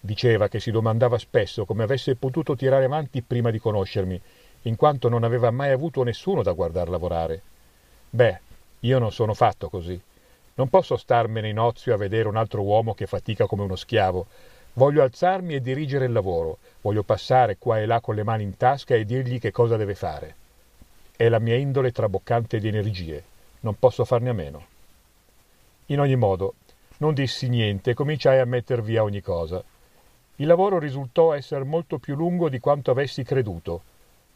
Diceva 0.00 0.48
che 0.48 0.60
si 0.60 0.70
domandava 0.70 1.18
spesso 1.18 1.64
come 1.64 1.82
avesse 1.82 2.14
potuto 2.14 2.54
tirare 2.54 2.84
avanti 2.84 3.22
prima 3.22 3.50
di 3.50 3.58
conoscermi, 3.58 4.20
in 4.62 4.76
quanto 4.76 5.08
non 5.08 5.24
aveva 5.24 5.50
mai 5.50 5.70
avuto 5.70 6.02
nessuno 6.02 6.42
da 6.42 6.52
guardar 6.52 6.88
lavorare. 6.88 7.42
Beh, 8.10 8.40
io 8.80 8.98
non 8.98 9.12
sono 9.12 9.34
fatto 9.34 9.68
così. 9.68 10.00
Non 10.56 10.68
posso 10.68 10.96
starmene 10.96 11.48
in 11.48 11.58
ozio 11.58 11.94
a 11.94 11.96
vedere 11.96 12.28
un 12.28 12.36
altro 12.36 12.62
uomo 12.62 12.94
che 12.94 13.06
fatica 13.06 13.46
come 13.46 13.62
uno 13.62 13.76
schiavo, 13.76 14.26
Voglio 14.74 15.02
alzarmi 15.02 15.54
e 15.54 15.60
dirigere 15.60 16.04
il 16.04 16.12
lavoro, 16.12 16.58
voglio 16.80 17.02
passare 17.02 17.56
qua 17.58 17.80
e 17.80 17.86
là 17.86 18.00
con 18.00 18.14
le 18.14 18.22
mani 18.22 18.42
in 18.42 18.56
tasca 18.56 18.94
e 18.94 19.04
dirgli 19.04 19.40
che 19.40 19.50
cosa 19.50 19.76
deve 19.76 19.94
fare. 19.94 20.34
È 21.16 21.28
la 21.28 21.38
mia 21.38 21.56
indole 21.56 21.92
traboccante 21.92 22.58
di 22.58 22.68
energie, 22.68 23.22
non 23.60 23.78
posso 23.78 24.04
farne 24.04 24.30
a 24.30 24.34
meno. 24.34 24.66
In 25.86 26.00
ogni 26.00 26.16
modo, 26.16 26.54
Non 26.98 27.12
dissi 27.12 27.48
niente 27.48 27.90
e 27.90 27.94
cominciai 27.94 28.38
a 28.38 28.44
metter 28.44 28.80
via 28.80 29.02
ogni 29.02 29.20
cosa. 29.20 29.62
Il 30.36 30.46
lavoro 30.46 30.78
risultò 30.78 31.34
essere 31.34 31.64
molto 31.64 31.98
più 31.98 32.14
lungo 32.14 32.48
di 32.48 32.60
quanto 32.60 32.92
avessi 32.92 33.24
creduto, 33.24 33.82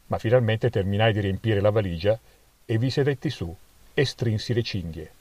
ma 0.07 0.17
finalmente 0.17 0.69
terminai 0.69 1.13
di 1.13 1.21
riempire 1.21 1.61
la 1.61 1.69
valigia 1.69 2.19
e 2.65 2.77
vi 2.77 2.89
sedetti 2.89 3.29
su 3.29 3.55
e 3.93 4.05
strinsi 4.05 4.53
le 4.53 4.63
cinghie. 4.63 5.11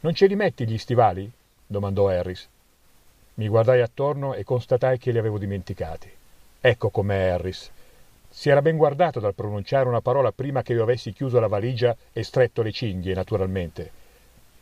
Non 0.00 0.14
ce 0.14 0.26
li 0.26 0.36
metti 0.36 0.66
gli 0.66 0.78
stivali? 0.78 1.30
domandò 1.66 2.08
Harris. 2.08 2.48
Mi 3.38 3.46
guardai 3.46 3.80
attorno 3.82 4.34
e 4.34 4.42
constatai 4.42 4.98
che 4.98 5.12
li 5.12 5.18
avevo 5.18 5.38
dimenticati. 5.38 6.10
Ecco 6.60 6.90
com'è 6.90 7.28
Harris. 7.28 7.70
Si 8.28 8.48
era 8.48 8.60
ben 8.60 8.76
guardato 8.76 9.20
dal 9.20 9.36
pronunciare 9.36 9.88
una 9.88 10.00
parola 10.00 10.32
prima 10.32 10.62
che 10.62 10.72
io 10.72 10.82
avessi 10.82 11.12
chiuso 11.12 11.38
la 11.38 11.46
valigia 11.46 11.96
e 12.12 12.24
stretto 12.24 12.62
le 12.62 12.72
cinghie, 12.72 13.14
naturalmente. 13.14 13.90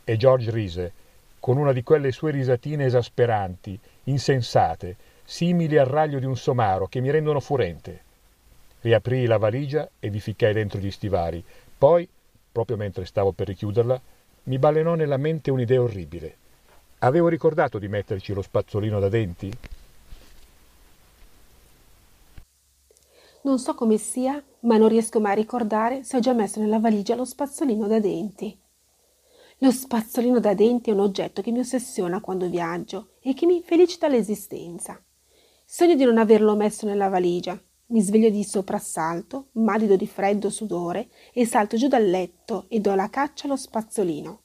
E 0.03 0.15
George 0.15 0.51
rise, 0.51 0.91
con 1.39 1.57
una 1.57 1.73
di 1.73 1.81
quelle 1.81 2.11
sue 2.11 2.29
risatine 2.29 2.85
esasperanti, 2.85 3.79
insensate, 4.03 4.95
simili 5.23 5.79
al 5.79 5.87
raglio 5.87 6.19
di 6.19 6.25
un 6.25 6.37
somaro, 6.37 6.85
che 6.85 6.99
mi 6.99 7.09
rendono 7.09 7.39
furente. 7.39 8.01
Riaprii 8.81 9.25
la 9.25 9.37
valigia 9.37 9.89
e 9.99 10.11
vi 10.11 10.19
ficcai 10.19 10.53
dentro 10.53 10.79
gli 10.79 10.91
stivali. 10.91 11.43
Poi, 11.75 12.07
proprio 12.51 12.77
mentre 12.77 13.05
stavo 13.05 13.31
per 13.31 13.47
richiuderla, 13.47 13.99
mi 14.43 14.59
balenò 14.59 14.93
nella 14.93 15.17
mente 15.17 15.49
un'idea 15.49 15.81
orribile. 15.81 16.45
Avevo 16.99 17.27
ricordato 17.27 17.77
di 17.77 17.87
metterci 17.87 18.33
lo 18.33 18.41
spazzolino 18.41 18.99
da 18.99 19.07
denti? 19.07 19.51
Non 23.43 23.59
so 23.59 23.75
come 23.75 23.97
sia, 23.97 24.43
ma 24.61 24.77
non 24.77 24.89
riesco 24.89 25.19
mai 25.19 25.33
a 25.33 25.35
ricordare 25.35 26.03
se 26.03 26.17
ho 26.17 26.19
già 26.19 26.33
messo 26.33 26.59
nella 26.59 26.79
valigia 26.79 27.15
lo 27.15 27.23
spazzolino 27.23 27.85
da 27.85 27.99
denti. 27.99 28.59
Lo 29.59 29.71
spazzolino 29.71 30.39
da 30.39 30.55
denti 30.55 30.89
è 30.89 30.93
un 30.93 31.01
oggetto 31.01 31.43
che 31.43 31.51
mi 31.51 31.59
ossessiona 31.59 32.19
quando 32.19 32.49
viaggio 32.49 33.09
e 33.21 33.35
che 33.35 33.45
mi 33.45 33.61
felicita 33.61 34.07
l'esistenza. 34.07 34.99
Sogno 35.65 35.95
di 35.95 36.03
non 36.03 36.17
averlo 36.17 36.55
messo 36.55 36.87
nella 36.87 37.09
valigia. 37.09 37.61
Mi 37.87 38.01
sveglio 38.01 38.29
di 38.29 38.43
soprassalto, 38.43 39.49
malido 39.53 39.95
di 39.95 40.07
freddo 40.07 40.49
sudore, 40.49 41.09
e 41.31 41.45
salto 41.45 41.77
giù 41.77 41.87
dal 41.87 42.05
letto 42.05 42.65
e 42.69 42.79
do 42.79 42.95
la 42.95 43.09
caccia 43.09 43.45
allo 43.45 43.55
spazzolino. 43.55 44.41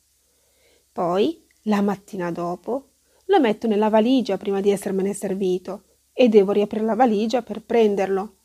Poi, 0.93 1.42
la 1.63 1.81
mattina 1.81 2.31
dopo, 2.31 2.89
lo 3.27 3.41
metto 3.41 3.67
nella 3.67 3.89
valigia 3.89 4.37
prima 4.37 4.61
di 4.61 4.71
essermene 4.71 5.15
servito 5.15 5.85
e 6.13 6.29
devo 6.29 6.53
riaprire 6.53 6.85
la 6.85 6.95
valigia 6.95 7.43
per 7.43 7.63
prenderlo 7.63 8.37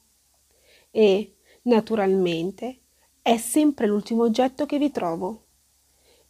e, 0.91 1.35
naturalmente, 1.63 2.79
è 3.21 3.37
sempre 3.37 3.87
l'ultimo 3.87 4.23
oggetto 4.23 4.65
che 4.65 4.77
vi 4.77 4.91
trovo. 4.91 5.43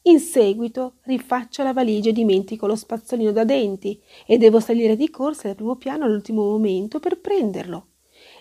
In 0.04 0.20
seguito 0.20 0.96
rifaccio 1.04 1.64
la 1.64 1.74
valigia 1.74 2.10
e 2.10 2.14
dimentico 2.14 2.66
lo 2.66 2.76
spazzolino 2.76 3.32
da 3.32 3.44
denti 3.44 4.02
e 4.26 4.38
devo 4.38 4.60
salire 4.60 4.96
di 4.96 5.10
corsa 5.10 5.50
al 5.50 5.56
primo 5.56 5.76
piano 5.76 6.06
all'ultimo 6.06 6.44
momento 6.44 7.00
per 7.00 7.20
prenderlo 7.20 7.90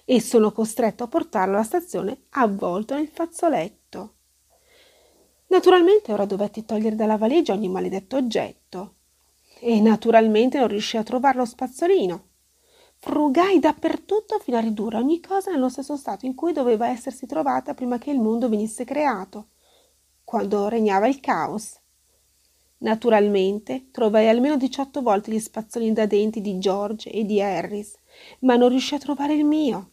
e 0.05 0.21
sono 0.21 0.53
costretto 0.53 1.03
a 1.03 1.09
portarlo 1.09 1.55
alla 1.55 1.65
stazione 1.65 2.27
avvolto 2.31 2.95
nel 2.95 3.09
fazzoletto. 3.09 3.76
Naturalmente 5.49 6.13
ora 6.13 6.25
dovetti 6.25 6.65
togliere 6.65 6.97
dalla 6.97 7.17
valigia 7.17 7.53
ogni 7.53 7.69
maledetto 7.69 8.17
oggetto 8.17 8.95
e 9.61 9.81
naturalmente 9.81 10.59
non 10.59 10.69
riuscii 10.69 10.99
a 10.99 11.03
trovare 11.03 11.39
lo 11.39 11.45
spazzolino 11.45 12.27
Frugai 12.99 13.61
dappertutto 13.61 14.39
fino 14.41 14.57
a 14.57 14.61
ridurre 14.61 14.97
ogni 14.97 15.21
cosa 15.21 15.53
nello 15.53 15.69
stesso 15.69 15.97
stato 15.97 16.27
in 16.27 16.35
cui 16.35 16.53
doveva 16.53 16.89
essersi 16.89 17.27
trovata 17.27 17.75
prima 17.75 17.99
che 17.99 18.11
il 18.11 18.19
mondo 18.19 18.49
venisse 18.49 18.85
creato, 18.85 19.51
quando 20.25 20.69
regnava 20.69 21.07
il 21.07 21.21
caos. 21.21 21.79
Naturalmente 22.79 23.91
trovai 23.93 24.29
almeno 24.29 24.57
18 24.57 25.03
volte 25.03 25.31
gli 25.31 25.39
spazzolini 25.39 25.93
da 25.93 26.07
denti 26.07 26.41
di 26.41 26.59
George 26.59 27.11
e 27.11 27.25
di 27.25 27.41
Harris, 27.41 27.97
ma 28.41 28.57
non 28.57 28.71
riuscii 28.71 28.97
a 28.97 29.01
trovare 29.01 29.35
il 29.35 29.45
mio. 29.45 29.91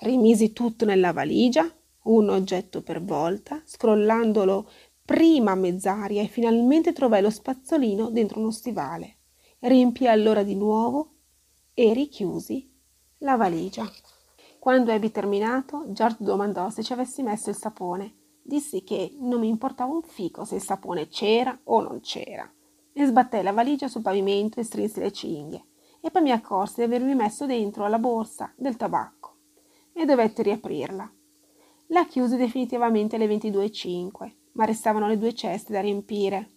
Rimisi 0.00 0.52
tutto 0.52 0.84
nella 0.84 1.12
valigia, 1.12 1.72
un 2.04 2.28
oggetto 2.28 2.82
per 2.82 3.02
volta, 3.02 3.60
scrollandolo 3.64 4.68
prima 5.04 5.52
a 5.52 5.56
mezz'aria 5.56 6.22
e 6.22 6.28
finalmente 6.28 6.92
trovai 6.92 7.20
lo 7.20 7.30
spazzolino 7.30 8.10
dentro 8.10 8.40
uno 8.40 8.50
stivale. 8.50 9.16
Riempii 9.58 10.06
allora 10.06 10.42
di 10.42 10.54
nuovo 10.54 11.14
e 11.74 11.92
richiusi 11.92 12.72
la 13.18 13.36
valigia. 13.36 13.90
Quando 14.58 14.90
ebbi 14.90 15.10
terminato, 15.10 15.86
George 15.88 16.18
domandò 16.20 16.70
se 16.70 16.82
ci 16.82 16.92
avessi 16.92 17.22
messo 17.22 17.50
il 17.50 17.56
sapone. 17.56 18.14
Dissi 18.42 18.82
che 18.84 19.16
non 19.18 19.40
mi 19.40 19.48
importava 19.48 19.92
un 19.92 20.02
fico 20.02 20.44
se 20.44 20.56
il 20.56 20.62
sapone 20.62 21.08
c'era 21.08 21.58
o 21.64 21.80
non 21.80 22.00
c'era. 22.00 22.50
E 22.92 23.06
sbattei 23.06 23.42
la 23.42 23.52
valigia 23.52 23.88
sul 23.88 24.02
pavimento 24.02 24.60
e 24.60 24.64
strinsi 24.64 25.00
le 25.00 25.12
cinghie. 25.12 25.64
E 26.00 26.10
poi 26.10 26.22
mi 26.22 26.30
accorsi 26.30 26.76
di 26.76 26.82
avermi 26.82 27.14
messo 27.14 27.46
dentro 27.46 27.84
alla 27.84 27.98
borsa 27.98 28.52
del 28.56 28.76
tabacco. 28.76 29.36
E 29.92 30.04
dovetti 30.04 30.42
riaprirla. 30.42 31.12
La 31.92 32.06
chiusi 32.06 32.36
definitivamente 32.36 33.16
alle 33.16 33.26
22.05, 33.26 34.32
ma 34.52 34.64
restavano 34.64 35.08
le 35.08 35.18
due 35.18 35.34
ceste 35.34 35.72
da 35.72 35.80
riempire. 35.80 36.50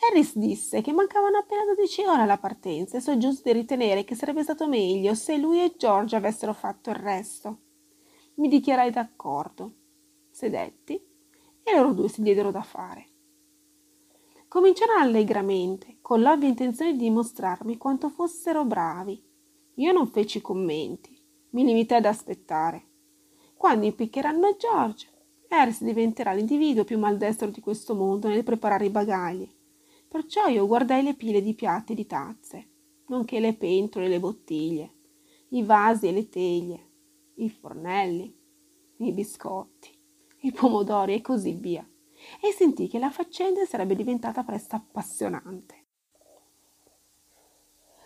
Harris 0.00 0.36
disse 0.36 0.82
che 0.82 0.92
mancavano 0.92 1.38
appena 1.38 1.64
12 1.64 2.04
ore 2.04 2.20
alla 2.20 2.36
partenza 2.36 2.98
e 2.98 3.00
soggiunse 3.00 3.40
di 3.44 3.52
ritenere 3.52 4.04
che 4.04 4.14
sarebbe 4.14 4.42
stato 4.42 4.68
meglio 4.68 5.14
se 5.14 5.38
lui 5.38 5.62
e 5.62 5.74
George 5.76 6.16
avessero 6.16 6.52
fatto 6.52 6.90
il 6.90 6.96
resto. 6.96 7.60
Mi 8.34 8.48
dichiarai 8.48 8.90
d'accordo. 8.90 9.72
Sedetti 10.30 11.02
e 11.62 11.74
loro 11.74 11.94
due 11.94 12.08
si 12.10 12.20
diedero 12.20 12.50
da 12.50 12.62
fare. 12.62 13.06
Cominciarono 14.48 15.00
allegramente, 15.00 15.96
con 16.02 16.20
l'ovvia 16.20 16.48
intenzione 16.48 16.92
di 16.92 16.98
dimostrarmi 16.98 17.78
quanto 17.78 18.10
fossero 18.10 18.66
bravi. 18.66 19.22
Io 19.76 19.92
non 19.92 20.08
feci 20.08 20.42
commenti, 20.42 21.18
mi 21.50 21.64
limitai 21.64 21.98
ad 21.98 22.04
aspettare. 22.04 22.87
Quando 23.58 23.84
impiccheranno 23.84 24.56
George, 24.56 25.10
Harris 25.48 25.82
diventerà 25.82 26.32
l'individuo 26.32 26.84
più 26.84 26.98
maldestro 26.98 27.48
di 27.48 27.60
questo 27.60 27.94
mondo 27.94 28.28
nel 28.28 28.44
preparare 28.44 28.86
i 28.86 28.90
bagagli 28.90 29.56
Perciò 30.08 30.46
io 30.46 30.66
guardai 30.66 31.02
le 31.02 31.14
pile 31.14 31.42
di 31.42 31.54
piatti 31.54 31.92
e 31.92 31.94
di 31.94 32.06
tazze, 32.06 32.68
nonché 33.08 33.40
le 33.40 33.54
pentole 33.54 34.06
e 34.06 34.08
le 34.08 34.18
bottiglie, 34.18 34.94
i 35.50 35.62
vasi 35.62 36.08
e 36.08 36.12
le 36.12 36.28
teglie, 36.30 36.90
i 37.34 37.50
fornelli, 37.50 38.34
i 38.98 39.12
biscotti, 39.12 39.90
i 40.42 40.52
pomodori 40.52 41.12
e 41.12 41.20
così 41.20 41.52
via, 41.52 41.86
e 42.40 42.52
sentii 42.52 42.88
che 42.88 42.98
la 42.98 43.10
faccenda 43.10 43.66
sarebbe 43.66 43.94
diventata 43.94 44.42
presto 44.44 44.76
appassionante. 44.76 45.84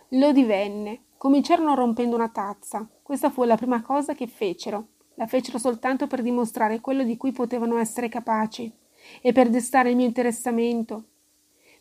Lo 0.09 0.33
divenne. 0.33 1.05
Cominciarono 1.17 1.77
rompendo 1.77 2.17
una 2.17 2.31
tazza. 2.31 2.87
Questa 3.01 3.31
fu 3.31 3.45
la 3.45 3.57
prima 3.57 3.81
cosa 3.81 4.13
che 4.13 4.27
fecero. 4.27 4.89
La 5.23 5.29
fecero 5.29 5.59
soltanto 5.59 6.09
per 6.09 6.21
dimostrare 6.21 6.81
quello 6.81 7.05
di 7.05 7.17
cui 7.17 7.31
potevano 7.31 7.79
essere 7.79 8.09
capaci 8.09 8.69
e 9.21 9.31
per 9.31 9.49
destare 9.51 9.91
il 9.91 9.97
mio 9.97 10.07
interessamento 10.07 11.05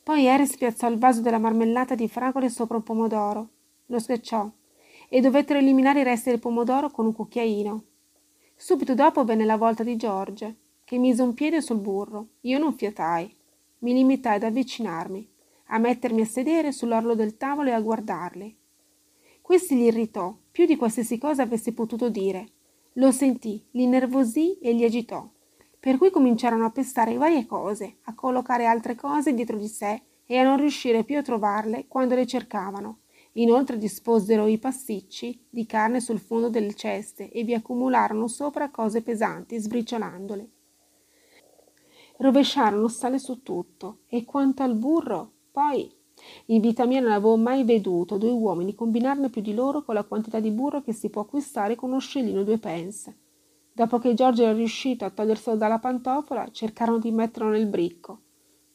poi 0.04 0.28
Harris 0.28 0.58
piazzò 0.58 0.90
il 0.90 0.98
vaso 0.98 1.22
della 1.22 1.38
marmellata 1.38 1.94
di 1.94 2.08
fragole 2.08 2.50
sopra 2.50 2.78
un 2.78 2.84
pomodoro, 2.84 3.50
lo 3.86 4.00
schiacciò 4.00 4.50
e 5.08 5.22
dovettero 5.22 5.60
eliminare 5.60 6.00
i 6.00 6.04
resti 6.04 6.32
del 6.32 6.40
pomodoro 6.40 6.90
con 6.90 7.06
un 7.06 7.14
cucchiaino. 7.14 7.84
Subito 8.56 8.96
dopo 8.96 9.24
venne 9.24 9.46
la 9.46 9.58
volta 9.58 9.84
di 9.84 9.96
George, 9.98 10.56
che 10.86 10.98
mise 10.98 11.22
un 11.22 11.36
piede 11.36 11.62
sul 11.62 11.78
burro. 11.78 12.30
Io 12.42 12.58
non 12.58 12.74
fiatai. 12.74 13.36
Mi 13.80 13.94
limitai 13.94 14.38
ad 14.38 14.44
avvicinarmi, 14.44 15.30
a 15.68 15.78
mettermi 15.78 16.22
a 16.22 16.26
sedere 16.26 16.72
sull'orlo 16.72 17.14
del 17.14 17.38
tavolo 17.38 17.70
e 17.70 17.74
a 17.74 17.82
guardarli. 17.82 18.58
Questi 19.42 19.76
gli 19.76 19.84
irritò 19.84 20.36
più 20.52 20.66
di 20.66 20.78
qualsiasi 20.78 21.18
cosa 21.18 21.44
avesse 21.44 21.74
potuto 21.74 22.10
dire. 22.10 22.48
Lo 22.96 23.12
sentì, 23.12 23.66
li 23.72 23.88
nervosì 23.88 24.58
e 24.60 24.74
li 24.74 24.84
agitò 24.84 25.30
per 25.82 25.98
cui 25.98 26.12
cominciarono 26.12 26.66
a 26.66 26.70
pestare 26.70 27.18
varie 27.18 27.48
cose, 27.48 27.98
a 28.04 28.14
collocare 28.14 28.68
altre 28.68 28.94
cose 28.94 29.34
dietro 29.34 29.58
di 29.58 29.68
sé 29.68 30.00
e 30.28 30.38
a 30.38 30.44
non 30.44 30.58
riuscire 30.58 31.04
più 31.04 31.18
a 31.18 31.24
trovarle 31.24 31.88
quando 31.88 32.14
le 32.14 32.28
cercavano. 32.28 33.00
Inoltre 33.34 33.80
disposero 33.80 34.46
i 34.46 34.60
pasticci 34.60 35.48
di 35.50 35.66
carne 35.66 36.00
sul 36.00 36.20
fondo 36.20 36.50
delle 36.50 36.76
ceste 36.76 37.32
e 37.32 37.44
vi 37.44 37.56
accumularono 37.56 38.28
sopra 38.28 38.70
cose 38.70 39.02
pesanti, 39.02 39.58
sbriciolandole. 39.58 40.50
Rovesciarono 42.18 42.88
sale 42.88 43.18
su 43.18 43.42
tutto 43.42 44.02
e 44.06 44.24
quanto 44.24 44.62
al 44.62 44.76
burro, 44.76 45.32
poi 45.52 45.92
in 46.48 46.62
vita 46.62 46.86
mia 46.86 47.00
non 47.00 47.12
avevo 47.12 47.38
mai 47.38 47.64
veduto 47.64 48.18
due 48.18 48.32
uomini 48.32 48.76
combinarne 48.76 49.30
più 49.30 49.42
di 49.42 49.54
loro 49.54 49.84
con 49.84 49.96
la 49.96 50.04
quantità 50.04 50.40
di 50.40 50.52
burro 50.52 50.82
che 50.82 50.94
si 50.94 51.10
può 51.10 51.22
acquistare 51.22 51.76
con 51.76 51.90
uno 51.90 52.00
scellino 52.00 52.44
due 52.44 52.58
pence. 52.58 53.18
Dopo 53.74 54.00
che 54.00 54.14
Giorgio 54.14 54.44
era 54.44 54.54
riuscito 54.54 55.06
a 55.06 55.10
toglierselo 55.10 55.56
dalla 55.56 55.80
pantofola, 55.80 56.50
cercarono 56.52 57.00
di 57.00 57.12
metterlo 57.12 57.50
nel 57.50 57.68
bricco. 57.68 58.20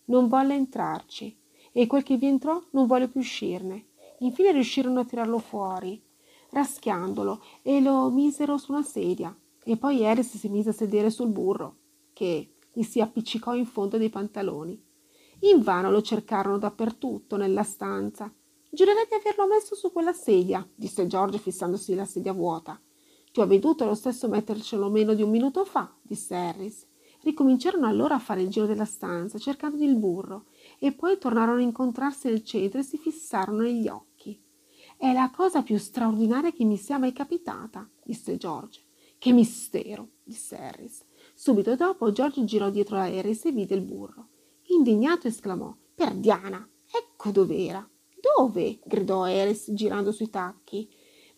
Non 0.07 0.29
volle 0.29 0.55
entrarci 0.55 1.37
e 1.73 1.87
quel 1.87 2.03
che 2.03 2.17
vi 2.17 2.27
entrò 2.27 2.63
non 2.71 2.87
volle 2.87 3.09
più 3.09 3.21
uscirne. 3.21 3.89
Infine 4.21 4.53
riuscirono 4.53 5.01
a 5.01 5.05
tirarlo 5.05 5.39
fuori, 5.39 6.03
raschiandolo, 6.51 7.43
e 7.63 7.83
lo 7.83 8.09
misero 8.11 8.57
su 8.57 8.73
una 8.73 8.83
sedia. 8.83 9.37
E 9.63 9.77
poi 9.77 10.03
Eris 10.03 10.37
si 10.37 10.49
mise 10.49 10.71
a 10.71 10.73
sedere 10.73 11.11
sul 11.11 11.29
burro, 11.29 11.77
che 12.15 12.55
gli 12.73 12.83
si 12.83 13.01
appiccicò 13.01 13.55
in 13.55 13.67
fondo 13.67 13.99
dei 13.99 14.09
pantaloni. 14.09 14.83
Invano 15.41 15.91
lo 15.91 16.01
cercarono 16.01 16.59
dappertutto 16.59 17.37
nella 17.37 17.63
stanza. 17.63 18.33
Giurerei 18.71 19.07
di 19.09 19.15
averlo 19.15 19.47
messo 19.47 19.75
su 19.75 19.93
quella 19.93 20.13
sedia, 20.13 20.67
disse 20.75 21.07
Giorgio 21.07 21.39
fissandosi 21.39 21.95
la 21.95 22.05
sedia 22.07 22.33
vuota. 22.33 22.81
Tu 23.33 23.41
hai 23.43 23.49
veduto 23.49 23.85
lo 23.85 23.95
stesso 23.95 24.29
mettercelo 24.29 24.89
meno 24.89 25.13
di 25.13 25.23
un 25.23 25.31
minuto 25.31 25.65
fa, 25.65 25.95
disse 26.01 26.35
Harris. 26.35 26.87
Ricominciarono 27.21 27.87
allora 27.87 28.15
a 28.15 28.19
fare 28.19 28.41
il 28.41 28.49
giro 28.49 28.67
della 28.67 28.85
stanza, 28.85 29.39
cercando 29.39 29.83
il 29.85 29.97
burro, 29.97 30.47
e 30.79 30.93
poi 30.93 31.19
tornarono 31.19 31.59
a 31.59 31.63
incontrarsi 31.63 32.29
nel 32.29 32.45
centro 32.45 32.81
e 32.81 32.83
si 32.83 32.97
fissarono 32.97 33.63
negli 33.63 33.89
occhi. 33.89 34.43
È 34.97 35.13
la 35.13 35.31
cosa 35.35 35.63
più 35.63 35.77
straordinaria 35.77 36.53
che 36.53 36.65
mi 36.65 36.79
sia 36.79 36.99
mai 36.99 37.13
capitata, 37.13 37.87
disse 38.03 38.39
George. 38.39 38.85
Che 39.19 39.33
mistero, 39.33 40.11
disse 40.23 40.57
Harris. 40.57 41.05
Subito 41.35 41.77
dopo 41.77 42.13
George 42.13 42.45
girò 42.45 42.71
dietro 42.71 42.97
a 42.97 43.05
Harris 43.05 43.45
e 43.45 43.53
vide 43.53 43.75
il 43.75 43.83
burro. 43.83 44.29
Indignato 44.69 45.29
esclamò: 45.29 45.75
Perdiana, 45.95 46.69
ecco 46.91 47.31
dov'era. 47.31 47.89
Dove? 48.21 48.81
gridò 48.85 49.23
Harris 49.25 49.71
girando 49.73 50.13
sui 50.13 50.31
tacchi. 50.31 50.89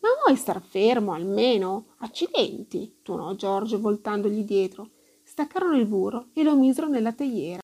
Ma 0.01 0.09
vuoi 0.25 0.37
star 0.37 0.63
fermo 0.63 1.13
almeno? 1.13 1.95
Accidenti, 1.99 3.01
tuonò 3.03 3.35
George 3.35 3.77
voltandogli 3.77 4.45
dietro 4.45 4.91
staccarono 5.29 5.77
il 5.77 5.87
burro 5.87 6.29
e 6.33 6.43
lo 6.43 6.57
misero 6.57 6.89
nella 6.89 7.13
teiera. 7.13 7.61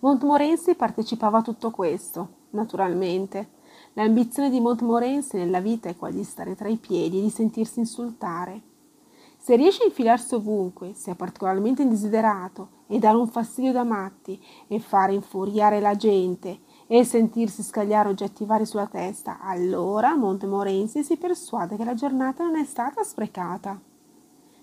Montmorency 0.00 0.76
partecipava 0.76 1.38
a 1.38 1.42
tutto 1.42 1.70
questo, 1.70 2.46
naturalmente. 2.50 3.58
L'ambizione 3.94 4.50
di 4.50 4.60
Montmorency 4.60 5.38
nella 5.38 5.60
vita 5.60 5.88
è 5.88 5.96
quella 5.96 6.14
di 6.14 6.24
stare 6.24 6.54
tra 6.54 6.68
i 6.68 6.76
piedi 6.76 7.18
e 7.18 7.22
di 7.22 7.30
sentirsi 7.30 7.80
insultare. 7.80 8.62
Se 9.42 9.56
riesce 9.56 9.84
a 9.84 9.86
infilarsi 9.86 10.34
ovunque, 10.34 10.92
sia 10.92 11.14
particolarmente 11.14 11.80
indesiderato 11.80 12.68
e 12.86 12.98
dare 12.98 13.16
un 13.16 13.26
fastidio 13.26 13.72
da 13.72 13.84
matti 13.84 14.38
e 14.68 14.78
fare 14.80 15.14
infuriare 15.14 15.80
la 15.80 15.96
gente 15.96 16.60
e 16.86 17.04
sentirsi 17.04 17.62
scagliare 17.62 18.10
oggetti 18.10 18.44
vari 18.44 18.66
sulla 18.66 18.86
testa, 18.86 19.40
allora 19.40 20.14
Montmorency 20.14 21.02
si 21.02 21.16
persuade 21.16 21.76
che 21.76 21.84
la 21.84 21.94
giornata 21.94 22.44
non 22.44 22.56
è 22.56 22.64
stata 22.64 23.02
sprecata 23.02 23.80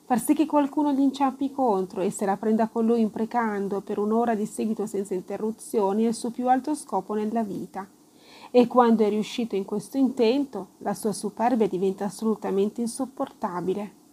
far 0.07 0.21
sì 0.21 0.33
che 0.33 0.45
qualcuno 0.45 0.93
gli 0.93 1.01
inciampi 1.01 1.51
contro 1.51 1.99
e 1.99 2.11
se 2.11 2.25
la 2.25 2.37
prenda 2.37 2.69
con 2.69 2.85
lui 2.85 3.01
imprecando 3.01 3.81
per 3.81 3.97
un'ora 3.97 4.35
di 4.35 4.45
seguito 4.45 4.85
senza 4.85 5.13
interruzioni 5.13 6.05
è 6.05 6.07
il 6.07 6.13
suo 6.13 6.31
più 6.31 6.47
alto 6.47 6.75
scopo 6.75 7.13
nella 7.13 7.43
vita. 7.43 7.85
E 8.49 8.67
quando 8.67 9.03
è 9.03 9.09
riuscito 9.09 9.55
in 9.55 9.65
questo 9.65 9.97
intento, 9.97 10.69
la 10.77 10.93
sua 10.93 11.11
superbia 11.11 11.67
diventa 11.67 12.05
assolutamente 12.05 12.79
insopportabile. 12.79 14.06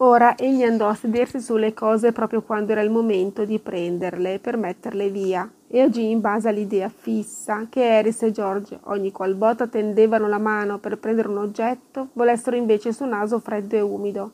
Ora 0.00 0.36
egli 0.36 0.62
andò 0.62 0.86
a 0.86 0.94
sedersi 0.94 1.40
sulle 1.40 1.74
cose 1.74 2.12
proprio 2.12 2.42
quando 2.42 2.70
era 2.70 2.82
il 2.82 2.90
momento 2.90 3.44
di 3.44 3.58
prenderle 3.58 4.38
per 4.38 4.56
metterle 4.56 5.10
via 5.10 5.50
e 5.66 5.80
agì 5.80 6.08
in 6.08 6.20
base 6.20 6.48
all'idea 6.48 6.88
fissa 6.88 7.66
che 7.68 7.98
Eris 7.98 8.22
e 8.22 8.30
George, 8.30 8.78
ogni 8.84 9.10
qualvolta 9.10 9.66
tendevano 9.66 10.28
la 10.28 10.38
mano 10.38 10.78
per 10.78 10.98
prendere 10.98 11.26
un 11.26 11.38
oggetto, 11.38 12.10
volessero 12.12 12.54
invece 12.54 12.90
il 12.90 12.94
suo 12.94 13.06
naso 13.06 13.40
freddo 13.40 13.74
e 13.74 13.80
umido. 13.80 14.32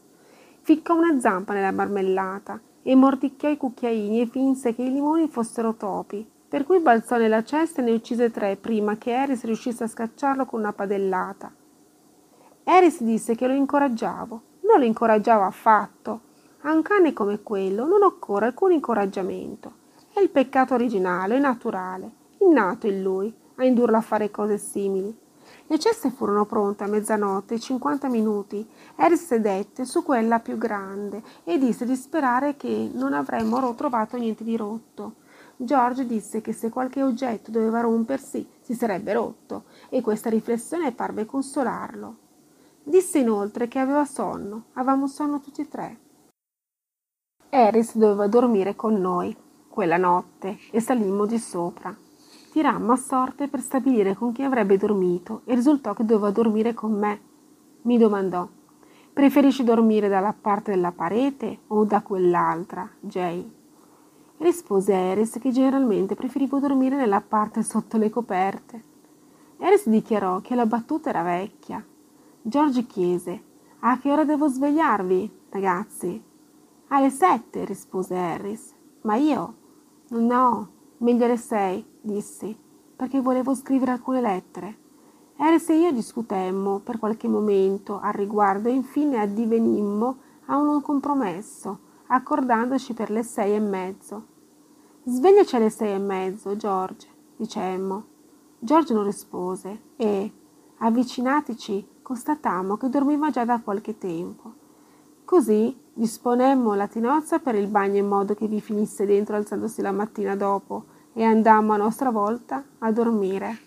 Ficcò 0.61 0.95
una 0.95 1.19
zampa 1.19 1.55
nella 1.55 1.73
marmellata 1.73 2.61
e 2.83 2.95
mordicchiò 2.95 3.49
i 3.49 3.57
cucchiaini 3.57 4.21
e 4.21 4.27
finse 4.27 4.75
che 4.75 4.83
i 4.83 4.93
limoni 4.93 5.29
fossero 5.29 5.77
topi, 5.77 6.29
per 6.47 6.65
cui 6.67 6.81
balzò 6.81 7.17
nella 7.17 7.43
cesta 7.43 7.81
e 7.81 7.85
ne 7.87 7.93
uccise 7.93 8.31
tre 8.31 8.57
prima 8.57 8.99
che 8.99 9.13
Eris 9.15 9.45
riuscisse 9.45 9.85
a 9.85 9.89
scacciarlo 9.89 10.45
con 10.45 10.61
una 10.61 10.75
padellata. 10.75 11.51
Eris 12.65 13.03
disse 13.03 13.35
che 13.35 13.47
lo 13.47 13.55
incoraggiavo 13.55 14.53
non 14.67 14.79
lo 14.79 14.85
incoraggiava 14.85 15.47
affatto. 15.47 16.21
A 16.63 16.73
un 16.73 16.83
cane 16.83 17.13
come 17.13 17.43
quello 17.43 17.87
non 17.87 18.03
occorre 18.03 18.47
alcun 18.47 18.73
incoraggiamento. 18.73 19.83
È 20.13 20.21
il 20.21 20.31
peccato 20.31 20.75
originale, 20.75 21.39
naturale, 21.39 22.11
innato 22.39 22.87
in 22.87 23.03
lui, 23.03 23.33
a 23.57 23.65
indurlo 23.65 23.97
a 23.97 24.01
fare 24.01 24.31
cose 24.31 24.59
simili. 24.59 25.17
Le 25.67 25.79
ceste 25.79 26.11
furono 26.11 26.47
pronte 26.47 26.85
a 26.85 26.89
mezzanotte 26.89 27.55
e 27.55 27.61
cinquanta 27.61 28.09
minuti. 28.09 28.67
Harris 28.97 29.25
sedette 29.25 29.85
su 29.85 30.03
quella 30.03 30.41
più 30.41 30.57
grande 30.57 31.23
e 31.45 31.59
disse 31.59 31.85
di 31.85 31.97
sperare 31.97 32.57
che 32.57 32.91
non 32.93 33.13
avremmo 33.13 33.75
trovato 33.75 34.17
niente 34.17 34.45
di 34.45 34.57
rotto. 34.57 35.17
George 35.57 36.07
disse 36.07 36.41
che 36.41 36.53
se 36.53 36.69
qualche 36.69 37.03
oggetto 37.03 37.51
doveva 37.51 37.81
rompersi 37.81 38.47
si 38.61 38.75
sarebbe 38.75 39.13
rotto 39.13 39.65
e 39.89 40.01
questa 40.01 40.31
riflessione 40.31 40.93
parve 40.93 41.27
consolarlo. 41.27 42.17
Disse 42.87 43.19
inoltre 43.19 43.67
che 43.67 43.79
aveva 43.79 44.05
sonno, 44.05 44.65
avevamo 44.75 45.07
sonno 45.07 45.41
tutti 45.41 45.63
e 45.63 45.69
tre. 45.69 45.99
Eris 47.49 47.97
doveva 47.97 48.27
dormire 48.27 48.77
con 48.77 49.01
noi 49.01 49.35
quella 49.71 49.97
notte 49.97 50.59
e 50.71 50.81
salimmo 50.81 51.25
di 51.25 51.39
sopra. 51.39 51.97
Tirammo 52.53 52.93
a 52.93 52.97
sorte 52.97 53.49
per 53.49 53.61
stabilire 53.61 54.15
con 54.15 54.33
chi 54.33 54.43
avrebbe 54.43 54.77
dormito 54.77 55.41
e 55.47 55.55
risultò 55.55 55.95
che 55.95 56.05
doveva 56.05 56.31
dormire 56.31 56.75
con 56.75 56.93
me. 56.93 57.21
Mi 57.83 57.97
domandò: 57.97 58.47
Preferisci 59.15 59.65
dormire 59.65 60.09
dalla 60.09 60.35
parte 60.39 60.73
della 60.73 60.93
parete 60.93 61.61
o 61.69 61.85
da 61.85 62.03
quell'altra, 62.03 62.87
Jay? 63.01 63.51
Rispose 64.37 64.93
Eris 64.93 65.39
che 65.41 65.51
generalmente 65.53 66.15
preferivo 66.15 66.59
dormire 66.59 66.97
nella 66.97 67.23
parte 67.23 67.63
sotto 67.63 67.97
le 67.97 68.11
coperte. 68.11 68.85
Eris 69.57 69.89
dichiarò 69.89 70.43
che 70.43 70.55
la 70.55 70.67
battuta 70.67 71.09
era 71.09 71.23
vecchia 71.23 71.83
George 72.47 72.85
chiese 72.85 73.43
A 73.79 73.99
che 73.99 74.13
ora 74.13 74.27
devo 74.27 74.49
svegliarvi, 74.49 75.47
ragazzi? 75.49 76.23
Alle 76.89 77.09
sette, 77.09 77.65
rispose 77.65 78.15
Harris. 78.15 78.75
Ma 79.01 79.17
io? 79.17 79.55
No, 80.09 80.69
meglio 80.99 81.25
alle 81.25 81.39
sei, 81.39 81.83
dissi, 82.03 82.55
perché 82.97 83.23
volevo 83.23 83.55
scrivere 83.55 83.93
alcune 83.93 84.21
lettere. 84.21 84.77
Harris 85.37 85.71
e 85.71 85.79
io 85.79 85.91
discutemmo 85.91 86.81
per 86.81 86.99
qualche 86.99 87.29
momento 87.29 87.99
al 87.99 88.13
riguardo 88.13 88.69
e 88.69 88.73
infine 88.73 89.21
addivenimmo 89.21 90.17
a 90.45 90.59
un 90.59 90.83
compromesso, 90.83 91.79
accordandoci 92.09 92.93
per 92.93 93.09
le 93.09 93.23
sei 93.23 93.55
e 93.55 93.61
mezzo. 93.61 94.27
Svegliaci 95.05 95.57
alle 95.57 95.71
sei 95.71 95.95
e 95.95 95.99
mezzo, 95.99 96.55
George, 96.57 97.09
dicemmo. 97.37 98.05
George 98.59 98.93
non 98.93 99.05
rispose 99.05 99.81
e, 99.97 100.31
avvicinatici, 100.77 101.93
constatammo 102.05 102.77
che 102.77 102.91
dormiva 102.91 103.31
già 103.31 103.47
da 103.47 103.61
qualche 103.65 103.97
tempo. 103.97 104.53
Così 105.25 105.75
disponemmo 105.95 106.75
la 106.75 106.87
tinozza 106.87 107.39
per 107.39 107.55
il 107.55 107.67
bagno 107.67 107.97
in 107.97 108.07
modo 108.07 108.35
che 108.35 108.47
vi 108.47 108.61
finisse 108.61 109.07
dentro 109.07 109.37
alzandosi 109.37 109.81
la 109.81 109.91
mattina 109.91 110.37
dopo 110.37 110.85
e 111.15 111.25
andammo 111.25 111.73
a 111.73 111.79
nostra 111.79 112.11
volta 112.11 112.63
a 112.79 112.93
dormire. 112.93 113.64